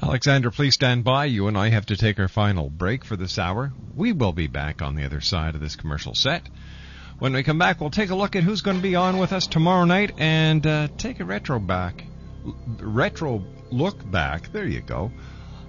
Alexandra, 0.00 0.52
please 0.52 0.74
stand 0.74 1.02
by. 1.02 1.24
You 1.24 1.48
and 1.48 1.58
I 1.58 1.70
have 1.70 1.86
to 1.86 1.96
take 1.96 2.20
our 2.20 2.28
final 2.28 2.70
break 2.70 3.04
for 3.04 3.16
this 3.16 3.36
hour. 3.36 3.72
We 3.96 4.12
will 4.12 4.32
be 4.32 4.46
back 4.46 4.80
on 4.80 4.94
the 4.94 5.04
other 5.04 5.20
side 5.20 5.56
of 5.56 5.60
this 5.60 5.74
commercial 5.74 6.14
set. 6.14 6.48
When 7.18 7.32
we 7.32 7.42
come 7.42 7.58
back, 7.58 7.80
we'll 7.80 7.90
take 7.90 8.10
a 8.10 8.14
look 8.14 8.36
at 8.36 8.44
who's 8.44 8.60
going 8.60 8.76
to 8.76 8.82
be 8.82 8.94
on 8.94 9.18
with 9.18 9.32
us 9.32 9.48
tomorrow 9.48 9.84
night 9.84 10.12
and 10.18 10.64
uh, 10.64 10.88
take 10.98 11.18
a 11.18 11.24
retro 11.24 11.58
back, 11.58 12.04
retro 12.80 13.42
look 13.72 14.08
back. 14.08 14.52
There 14.52 14.66
you 14.66 14.82
go, 14.82 15.10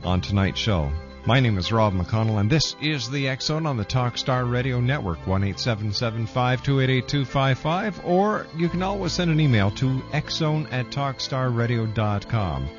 on 0.03 0.21
tonight's 0.21 0.59
show. 0.59 0.91
My 1.25 1.39
name 1.39 1.57
is 1.57 1.71
Rob 1.71 1.93
McConnell, 1.93 2.39
and 2.39 2.49
this 2.49 2.75
is 2.81 3.09
the 3.09 3.35
Zone 3.39 3.65
on 3.65 3.77
the 3.77 3.85
Talkstar 3.85 4.49
Radio 4.49 4.79
Network, 4.79 5.27
one 5.27 5.43
eight 5.43 5.59
seven 5.59 5.91
seven 5.91 6.25
five 6.25 6.63
two 6.63 6.79
eight 6.79 6.89
eight 6.89 7.07
two 7.07 7.25
five 7.25 7.59
five, 7.59 7.99
or 8.05 8.47
you 8.55 8.69
can 8.69 8.81
always 8.81 9.11
send 9.11 9.29
an 9.29 9.39
email 9.39 9.69
to 9.71 9.99
xzone 10.11 10.71
at 10.71 10.87
talkstarradio.com. 10.87 12.69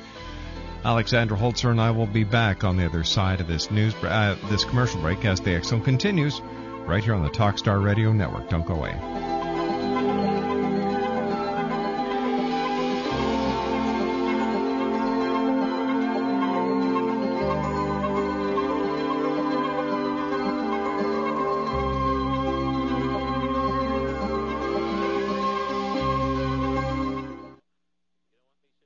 Alexandra 0.83 1.37
Holzer 1.37 1.69
and 1.69 1.79
I 1.79 1.91
will 1.91 2.07
be 2.07 2.23
back 2.23 2.63
on 2.63 2.75
the 2.75 2.85
other 2.85 3.03
side 3.03 3.39
of 3.39 3.47
this 3.47 3.69
news, 3.69 3.93
uh, 4.03 4.35
this 4.49 4.65
commercial 4.65 4.99
break 4.99 5.23
as 5.23 5.39
the 5.39 5.61
Zone 5.61 5.81
continues, 5.81 6.41
right 6.41 7.03
here 7.03 7.13
on 7.13 7.23
the 7.23 7.29
Talkstar 7.29 7.83
Radio 7.83 8.11
Network. 8.11 8.49
Don't 8.49 8.65
go 8.65 8.73
away. 8.75 9.30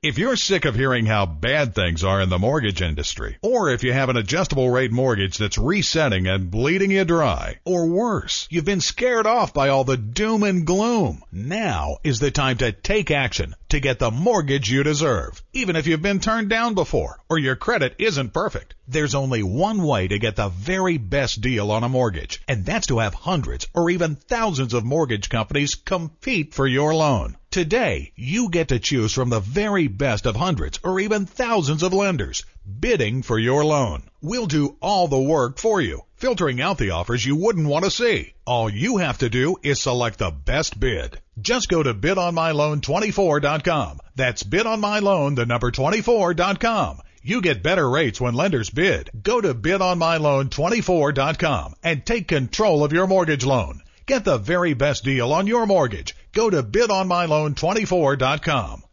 If 0.06 0.18
you're 0.18 0.36
sick 0.36 0.66
of 0.66 0.76
hearing 0.76 1.04
how 1.04 1.26
bad 1.26 1.74
things 1.74 2.04
are 2.04 2.20
in 2.20 2.28
the 2.28 2.38
mortgage 2.38 2.80
industry, 2.80 3.38
or 3.42 3.70
if 3.70 3.82
you 3.82 3.92
have 3.92 4.08
an 4.08 4.16
adjustable 4.16 4.70
rate 4.70 4.92
mortgage 4.92 5.36
that's 5.36 5.58
resetting 5.58 6.28
and 6.28 6.48
bleeding 6.48 6.92
you 6.92 7.04
dry, 7.04 7.56
or 7.64 7.88
worse, 7.88 8.46
you've 8.48 8.64
been 8.64 8.80
scared 8.80 9.26
off 9.26 9.52
by 9.52 9.68
all 9.68 9.82
the 9.82 9.96
doom 9.96 10.44
and 10.44 10.64
gloom, 10.64 11.24
now 11.32 11.96
is 12.04 12.20
the 12.20 12.30
time 12.30 12.56
to 12.58 12.70
take 12.70 13.10
action 13.10 13.56
to 13.70 13.80
get 13.80 13.98
the 13.98 14.12
mortgage 14.12 14.70
you 14.70 14.84
deserve. 14.84 15.42
Even 15.52 15.74
if 15.74 15.88
you've 15.88 16.02
been 16.02 16.20
turned 16.20 16.48
down 16.50 16.74
before, 16.74 17.18
or 17.28 17.36
your 17.36 17.56
credit 17.56 17.96
isn't 17.98 18.32
perfect, 18.32 18.76
there's 18.88 19.14
only 19.14 19.42
one 19.42 19.82
way 19.82 20.08
to 20.08 20.18
get 20.18 20.36
the 20.36 20.48
very 20.48 20.98
best 20.98 21.40
deal 21.40 21.70
on 21.70 21.82
a 21.82 21.88
mortgage, 21.88 22.40
and 22.46 22.64
that's 22.64 22.86
to 22.86 22.98
have 22.98 23.14
hundreds 23.14 23.66
or 23.74 23.90
even 23.90 24.16
thousands 24.16 24.74
of 24.74 24.84
mortgage 24.84 25.28
companies 25.28 25.74
compete 25.74 26.54
for 26.54 26.66
your 26.66 26.94
loan. 26.94 27.36
Today, 27.50 28.12
you 28.16 28.50
get 28.50 28.68
to 28.68 28.78
choose 28.78 29.12
from 29.12 29.30
the 29.30 29.40
very 29.40 29.88
best 29.88 30.26
of 30.26 30.36
hundreds 30.36 30.78
or 30.84 31.00
even 31.00 31.26
thousands 31.26 31.82
of 31.82 31.92
lenders 31.92 32.44
bidding 32.80 33.22
for 33.22 33.38
your 33.38 33.64
loan. 33.64 34.02
We'll 34.20 34.46
do 34.46 34.76
all 34.80 35.08
the 35.08 35.18
work 35.18 35.58
for 35.58 35.80
you, 35.80 36.02
filtering 36.16 36.60
out 36.60 36.78
the 36.78 36.90
offers 36.90 37.24
you 37.24 37.36
wouldn't 37.36 37.68
want 37.68 37.84
to 37.84 37.90
see. 37.90 38.34
All 38.44 38.68
you 38.68 38.98
have 38.98 39.18
to 39.18 39.30
do 39.30 39.56
is 39.62 39.80
select 39.80 40.18
the 40.18 40.30
best 40.30 40.78
bid. 40.78 41.18
Just 41.40 41.68
go 41.68 41.82
to 41.82 41.94
bidonmyloan24.com. 41.94 44.00
That's 44.16 44.42
bidonmyloan, 44.42 45.36
the 45.36 45.46
number 45.46 45.70
24.com. 45.70 47.00
You 47.26 47.40
get 47.40 47.60
better 47.60 47.90
rates 47.90 48.20
when 48.20 48.34
lenders 48.34 48.70
bid. 48.70 49.10
Go 49.20 49.40
to 49.40 49.52
bidonmyloan24.com 49.52 51.74
and 51.82 52.06
take 52.06 52.28
control 52.28 52.84
of 52.84 52.92
your 52.92 53.08
mortgage 53.08 53.44
loan. 53.44 53.82
Get 54.06 54.24
the 54.24 54.38
very 54.38 54.74
best 54.74 55.02
deal 55.02 55.32
on 55.32 55.48
your 55.48 55.66
mortgage. 55.66 56.14
Go 56.32 56.48
to 56.48 56.62
bidonmyloan24.com. 56.62 58.84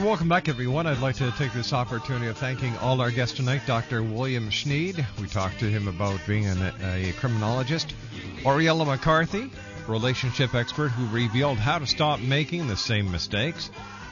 Back, 0.07 0.49
everyone. 0.49 0.87
I'd 0.87 1.01
like 1.01 1.17
to 1.17 1.33
take 1.33 1.53
this 1.53 1.73
opportunity 1.73 2.29
of 2.29 2.39
thanking 2.39 2.77
all 2.79 3.01
our 3.01 3.11
guests 3.11 3.37
tonight. 3.37 3.63
Dr. 3.67 4.05
William 4.05 4.51
Schneed, 4.51 5.05
we 5.21 5.27
talked 5.27 5.59
to 5.59 5.65
him 5.69 5.89
about 5.89 6.21
being 6.29 6.47
an, 6.47 6.63
a 6.81 7.13
criminologist. 7.19 7.93
Oriella 8.45 8.87
McCarthy, 8.87 9.51
relationship 9.89 10.55
expert 10.55 10.91
who 10.91 11.13
revealed 11.13 11.59
how 11.59 11.81
to 11.81 11.89
stop 11.89 12.21
making 12.21 12.69
the 12.69 12.77
same 12.77 13.11
mistakes. 13.11 13.69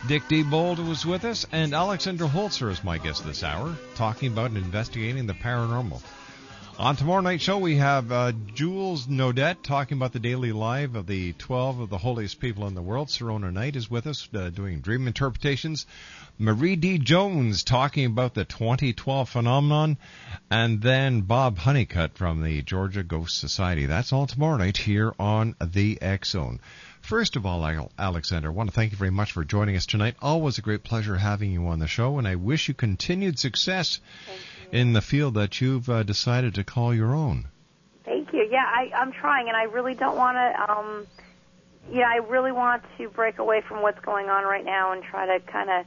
Dick 0.08 0.24
Diebold 0.24 0.84
was 0.84 1.06
with 1.06 1.24
us, 1.24 1.46
and 1.52 1.72
Alexandra 1.72 2.26
Holzer 2.26 2.72
is 2.72 2.82
my 2.82 2.98
guest 2.98 3.24
this 3.24 3.44
hour, 3.44 3.76
talking 3.94 4.32
about 4.32 4.50
investigating 4.50 5.26
the 5.26 5.32
paranormal. 5.32 6.02
On 6.76 6.96
tomorrow 6.96 7.20
night's 7.20 7.44
show, 7.44 7.58
we 7.58 7.76
have 7.76 8.10
uh, 8.10 8.32
Jules 8.52 9.06
Nodet 9.06 9.62
talking 9.62 9.96
about 9.96 10.12
the 10.12 10.18
daily 10.18 10.50
life 10.50 10.96
of 10.96 11.06
the 11.06 11.32
12 11.34 11.78
of 11.78 11.88
the 11.88 11.98
holiest 11.98 12.40
people 12.40 12.66
in 12.66 12.74
the 12.74 12.82
world. 12.82 13.08
Serona 13.08 13.52
Knight 13.52 13.76
is 13.76 13.88
with 13.88 14.08
us 14.08 14.28
uh, 14.34 14.50
doing 14.50 14.80
dream 14.80 15.06
interpretations. 15.06 15.86
Marie 16.36 16.74
D. 16.74 16.98
Jones 16.98 17.62
talking 17.62 18.06
about 18.06 18.34
the 18.34 18.44
2012 18.44 19.28
phenomenon. 19.28 19.98
And 20.50 20.82
then 20.82 21.20
Bob 21.20 21.58
Honeycutt 21.58 22.18
from 22.18 22.42
the 22.42 22.60
Georgia 22.62 23.04
Ghost 23.04 23.38
Society. 23.38 23.86
That's 23.86 24.12
all 24.12 24.26
tomorrow 24.26 24.56
night 24.56 24.76
here 24.76 25.14
on 25.16 25.54
the 25.64 26.02
X 26.02 26.30
Zone. 26.30 26.58
First 27.02 27.36
of 27.36 27.46
all, 27.46 27.64
Alexandra, 27.98 28.50
I 28.50 28.54
want 28.54 28.70
to 28.70 28.74
thank 28.74 28.90
you 28.90 28.98
very 28.98 29.10
much 29.10 29.30
for 29.30 29.44
joining 29.44 29.76
us 29.76 29.86
tonight. 29.86 30.16
Always 30.20 30.58
a 30.58 30.62
great 30.62 30.82
pleasure 30.82 31.16
having 31.16 31.52
you 31.52 31.68
on 31.68 31.78
the 31.78 31.86
show, 31.86 32.18
and 32.18 32.26
I 32.26 32.34
wish 32.34 32.66
you 32.66 32.74
continued 32.74 33.38
success 33.38 34.00
in 34.72 34.92
the 34.92 35.02
field 35.02 35.34
that 35.34 35.60
you've 35.60 35.88
uh, 35.88 36.02
decided 36.02 36.54
to 36.54 36.64
call 36.64 36.94
your 36.94 37.14
own. 37.14 37.48
Thank 38.04 38.32
you. 38.32 38.46
Yeah, 38.50 38.64
I, 38.64 38.90
I'm 38.94 39.12
trying, 39.12 39.48
and 39.48 39.56
I 39.56 39.64
really 39.64 39.94
don't 39.94 40.16
want 40.16 40.36
to. 40.36 40.72
Um, 40.72 41.06
yeah, 41.90 42.08
I 42.08 42.16
really 42.16 42.52
want 42.52 42.82
to 42.98 43.08
break 43.08 43.38
away 43.38 43.62
from 43.66 43.82
what's 43.82 44.00
going 44.00 44.28
on 44.28 44.44
right 44.44 44.64
now 44.64 44.92
and 44.92 45.02
try 45.02 45.26
to 45.26 45.44
kind 45.44 45.70
of 45.70 45.86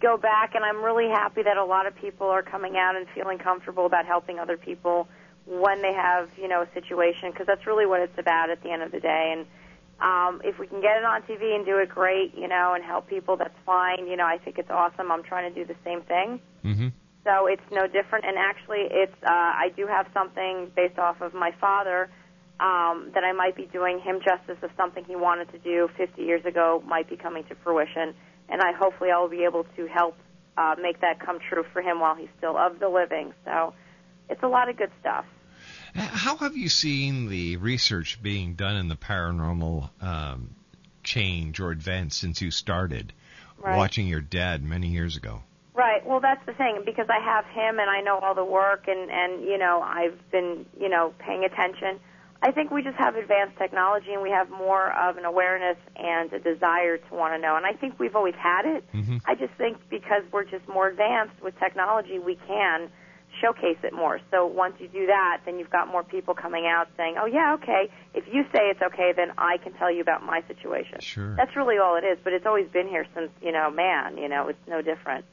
go 0.00 0.16
back. 0.16 0.54
And 0.54 0.64
I'm 0.64 0.82
really 0.82 1.08
happy 1.08 1.42
that 1.42 1.56
a 1.56 1.64
lot 1.64 1.86
of 1.86 1.94
people 1.96 2.26
are 2.28 2.42
coming 2.42 2.76
out 2.76 2.96
and 2.96 3.06
feeling 3.14 3.38
comfortable 3.38 3.86
about 3.86 4.06
helping 4.06 4.38
other 4.38 4.56
people 4.56 5.08
when 5.46 5.82
they 5.82 5.92
have, 5.92 6.28
you 6.36 6.48
know, 6.48 6.62
a 6.62 6.68
situation, 6.74 7.30
because 7.30 7.46
that's 7.46 7.66
really 7.66 7.86
what 7.86 8.00
it's 8.00 8.18
about 8.18 8.50
at 8.50 8.62
the 8.62 8.70
end 8.70 8.82
of 8.82 8.92
the 8.92 9.00
day. 9.00 9.34
And 9.36 9.46
um, 10.00 10.40
if 10.44 10.58
we 10.58 10.66
can 10.66 10.80
get 10.80 10.96
it 10.96 11.04
on 11.04 11.22
TV 11.22 11.54
and 11.54 11.64
do 11.64 11.78
it 11.78 11.88
great, 11.88 12.36
you 12.36 12.48
know, 12.48 12.74
and 12.74 12.84
help 12.84 13.08
people, 13.08 13.36
that's 13.36 13.56
fine. 13.64 14.06
You 14.06 14.16
know, 14.16 14.26
I 14.26 14.38
think 14.38 14.58
it's 14.58 14.70
awesome. 14.70 15.10
I'm 15.10 15.22
trying 15.22 15.52
to 15.52 15.64
do 15.64 15.66
the 15.66 15.78
same 15.84 16.02
thing. 16.02 16.40
Mm-hmm. 16.64 16.88
So 17.24 17.46
it's 17.46 17.62
no 17.70 17.86
different. 17.86 18.24
And 18.24 18.36
actually, 18.36 18.86
it's 18.90 19.14
uh, 19.22 19.30
I 19.30 19.68
do 19.76 19.86
have 19.86 20.06
something 20.12 20.70
based 20.74 20.98
off 20.98 21.20
of 21.20 21.34
my 21.34 21.52
father 21.60 22.10
um, 22.60 23.10
that 23.14 23.24
I 23.24 23.32
might 23.32 23.56
be 23.56 23.66
doing 23.66 24.00
him 24.00 24.20
justice 24.24 24.58
of 24.62 24.70
something 24.76 25.04
he 25.04 25.16
wanted 25.16 25.50
to 25.52 25.58
do 25.58 25.88
50 25.96 26.22
years 26.22 26.44
ago 26.44 26.82
might 26.86 27.08
be 27.08 27.16
coming 27.16 27.44
to 27.44 27.54
fruition, 27.56 28.14
and 28.48 28.60
I 28.60 28.72
hopefully 28.72 29.10
I 29.10 29.18
will 29.18 29.28
be 29.28 29.44
able 29.44 29.64
to 29.76 29.86
help 29.86 30.16
uh, 30.56 30.76
make 30.80 31.00
that 31.00 31.18
come 31.18 31.38
true 31.48 31.64
for 31.72 31.82
him 31.82 32.00
while 32.00 32.14
he's 32.14 32.28
still 32.38 32.56
of 32.56 32.78
the 32.78 32.88
living. 32.88 33.32
So 33.44 33.74
it's 34.28 34.42
a 34.42 34.48
lot 34.48 34.68
of 34.68 34.76
good 34.76 34.90
stuff. 35.00 35.24
How 35.94 36.36
have 36.36 36.56
you 36.56 36.68
seen 36.68 37.28
the 37.28 37.56
research 37.56 38.22
being 38.22 38.54
done 38.54 38.76
in 38.76 38.88
the 38.88 38.96
paranormal 38.96 39.90
um, 40.00 40.54
change 41.02 41.60
or 41.60 41.70
advance 41.70 42.16
since 42.16 42.40
you 42.40 42.50
started 42.50 43.12
right. 43.58 43.76
watching 43.76 44.06
your 44.06 44.20
dad 44.20 44.62
many 44.62 44.88
years 44.88 45.16
ago? 45.16 45.42
Right. 45.74 46.06
Well, 46.06 46.20
that's 46.20 46.44
the 46.44 46.52
thing 46.52 46.82
because 46.84 47.06
I 47.08 47.18
have 47.18 47.46
him 47.46 47.78
and 47.78 47.88
I 47.88 48.02
know 48.02 48.18
all 48.18 48.34
the 48.34 48.44
work 48.44 48.88
and 48.88 49.10
and 49.10 49.42
you 49.42 49.56
know 49.56 49.80
I've 49.80 50.18
been 50.30 50.66
you 50.78 50.88
know 50.88 51.14
paying 51.18 51.44
attention. 51.44 51.98
I 52.42 52.50
think 52.50 52.72
we 52.72 52.82
just 52.82 52.96
have 52.98 53.14
advanced 53.14 53.56
technology 53.56 54.12
and 54.12 54.20
we 54.20 54.30
have 54.30 54.50
more 54.50 54.90
of 54.92 55.16
an 55.16 55.24
awareness 55.24 55.76
and 55.94 56.32
a 56.32 56.40
desire 56.40 56.98
to 56.98 57.14
want 57.14 57.34
to 57.34 57.38
know. 57.38 57.54
And 57.56 57.64
I 57.64 57.72
think 57.72 58.00
we've 58.00 58.16
always 58.16 58.34
had 58.34 58.66
it. 58.66 58.84
Mm-hmm. 58.92 59.18
I 59.24 59.36
just 59.36 59.54
think 59.54 59.78
because 59.88 60.24
we're 60.32 60.44
just 60.44 60.66
more 60.66 60.88
advanced 60.88 61.40
with 61.40 61.56
technology, 61.60 62.18
we 62.18 62.34
can 62.34 62.90
showcase 63.40 63.78
it 63.84 63.92
more. 63.92 64.20
So 64.30 64.44
once 64.44 64.74
you 64.80 64.88
do 64.88 65.06
that, 65.06 65.42
then 65.44 65.58
you've 65.58 65.70
got 65.70 65.88
more 65.88 66.02
people 66.02 66.34
coming 66.34 66.66
out 66.66 66.88
saying, 66.96 67.14
"Oh 67.18 67.26
yeah, 67.26 67.54
okay. 67.54 67.88
If 68.12 68.24
you 68.30 68.42
say 68.52 68.68
it's 68.68 68.82
okay, 68.82 69.12
then 69.16 69.32
I 69.38 69.56
can 69.56 69.72
tell 69.74 69.90
you 69.90 70.02
about 70.02 70.22
my 70.22 70.42
situation." 70.48 71.00
Sure. 71.00 71.34
That's 71.36 71.56
really 71.56 71.78
all 71.78 71.96
it 71.96 72.04
is. 72.04 72.18
But 72.22 72.34
it's 72.34 72.44
always 72.44 72.68
been 72.68 72.88
here 72.88 73.06
since 73.14 73.30
you 73.40 73.52
know 73.52 73.70
man. 73.70 74.18
You 74.18 74.28
know, 74.28 74.48
it's 74.48 74.68
no 74.68 74.82
different. 74.82 75.24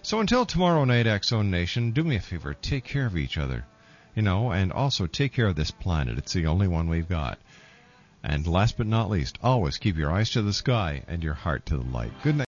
So 0.02 0.20
until 0.20 0.46
tomorrow 0.46 0.84
night, 0.84 1.08
X 1.08 1.30
Zone 1.30 1.50
Nation, 1.50 1.92
do 1.92 2.04
me 2.04 2.18
a 2.18 2.20
favor, 2.20 2.54
take 2.54 2.84
care 2.84 3.06
of 3.06 3.16
each 3.16 3.38
other. 3.38 3.66
You 4.16 4.22
know, 4.22 4.52
and 4.52 4.74
also 4.74 5.08
take 5.08 5.32
care 5.32 5.48
of 5.48 5.56
this 5.56 5.72
planet. 5.72 6.18
It's 6.18 6.34
the 6.34 6.48
only 6.48 6.68
one 6.68 6.90
we've 6.90 7.08
got. 7.08 7.40
And 8.22 8.46
last 8.48 8.78
but 8.78 8.88
not 8.88 9.10
least, 9.10 9.40
always 9.42 9.78
keep 9.78 9.96
your 9.96 10.12
eyes 10.12 10.32
to 10.32 10.42
the 10.42 10.52
sky 10.52 11.04
and 11.08 11.24
your 11.24 11.36
heart 11.36 11.66
to 11.68 11.78
the 11.78 11.90
light. 11.90 12.12
Good 12.22 12.36
night. 12.36 12.48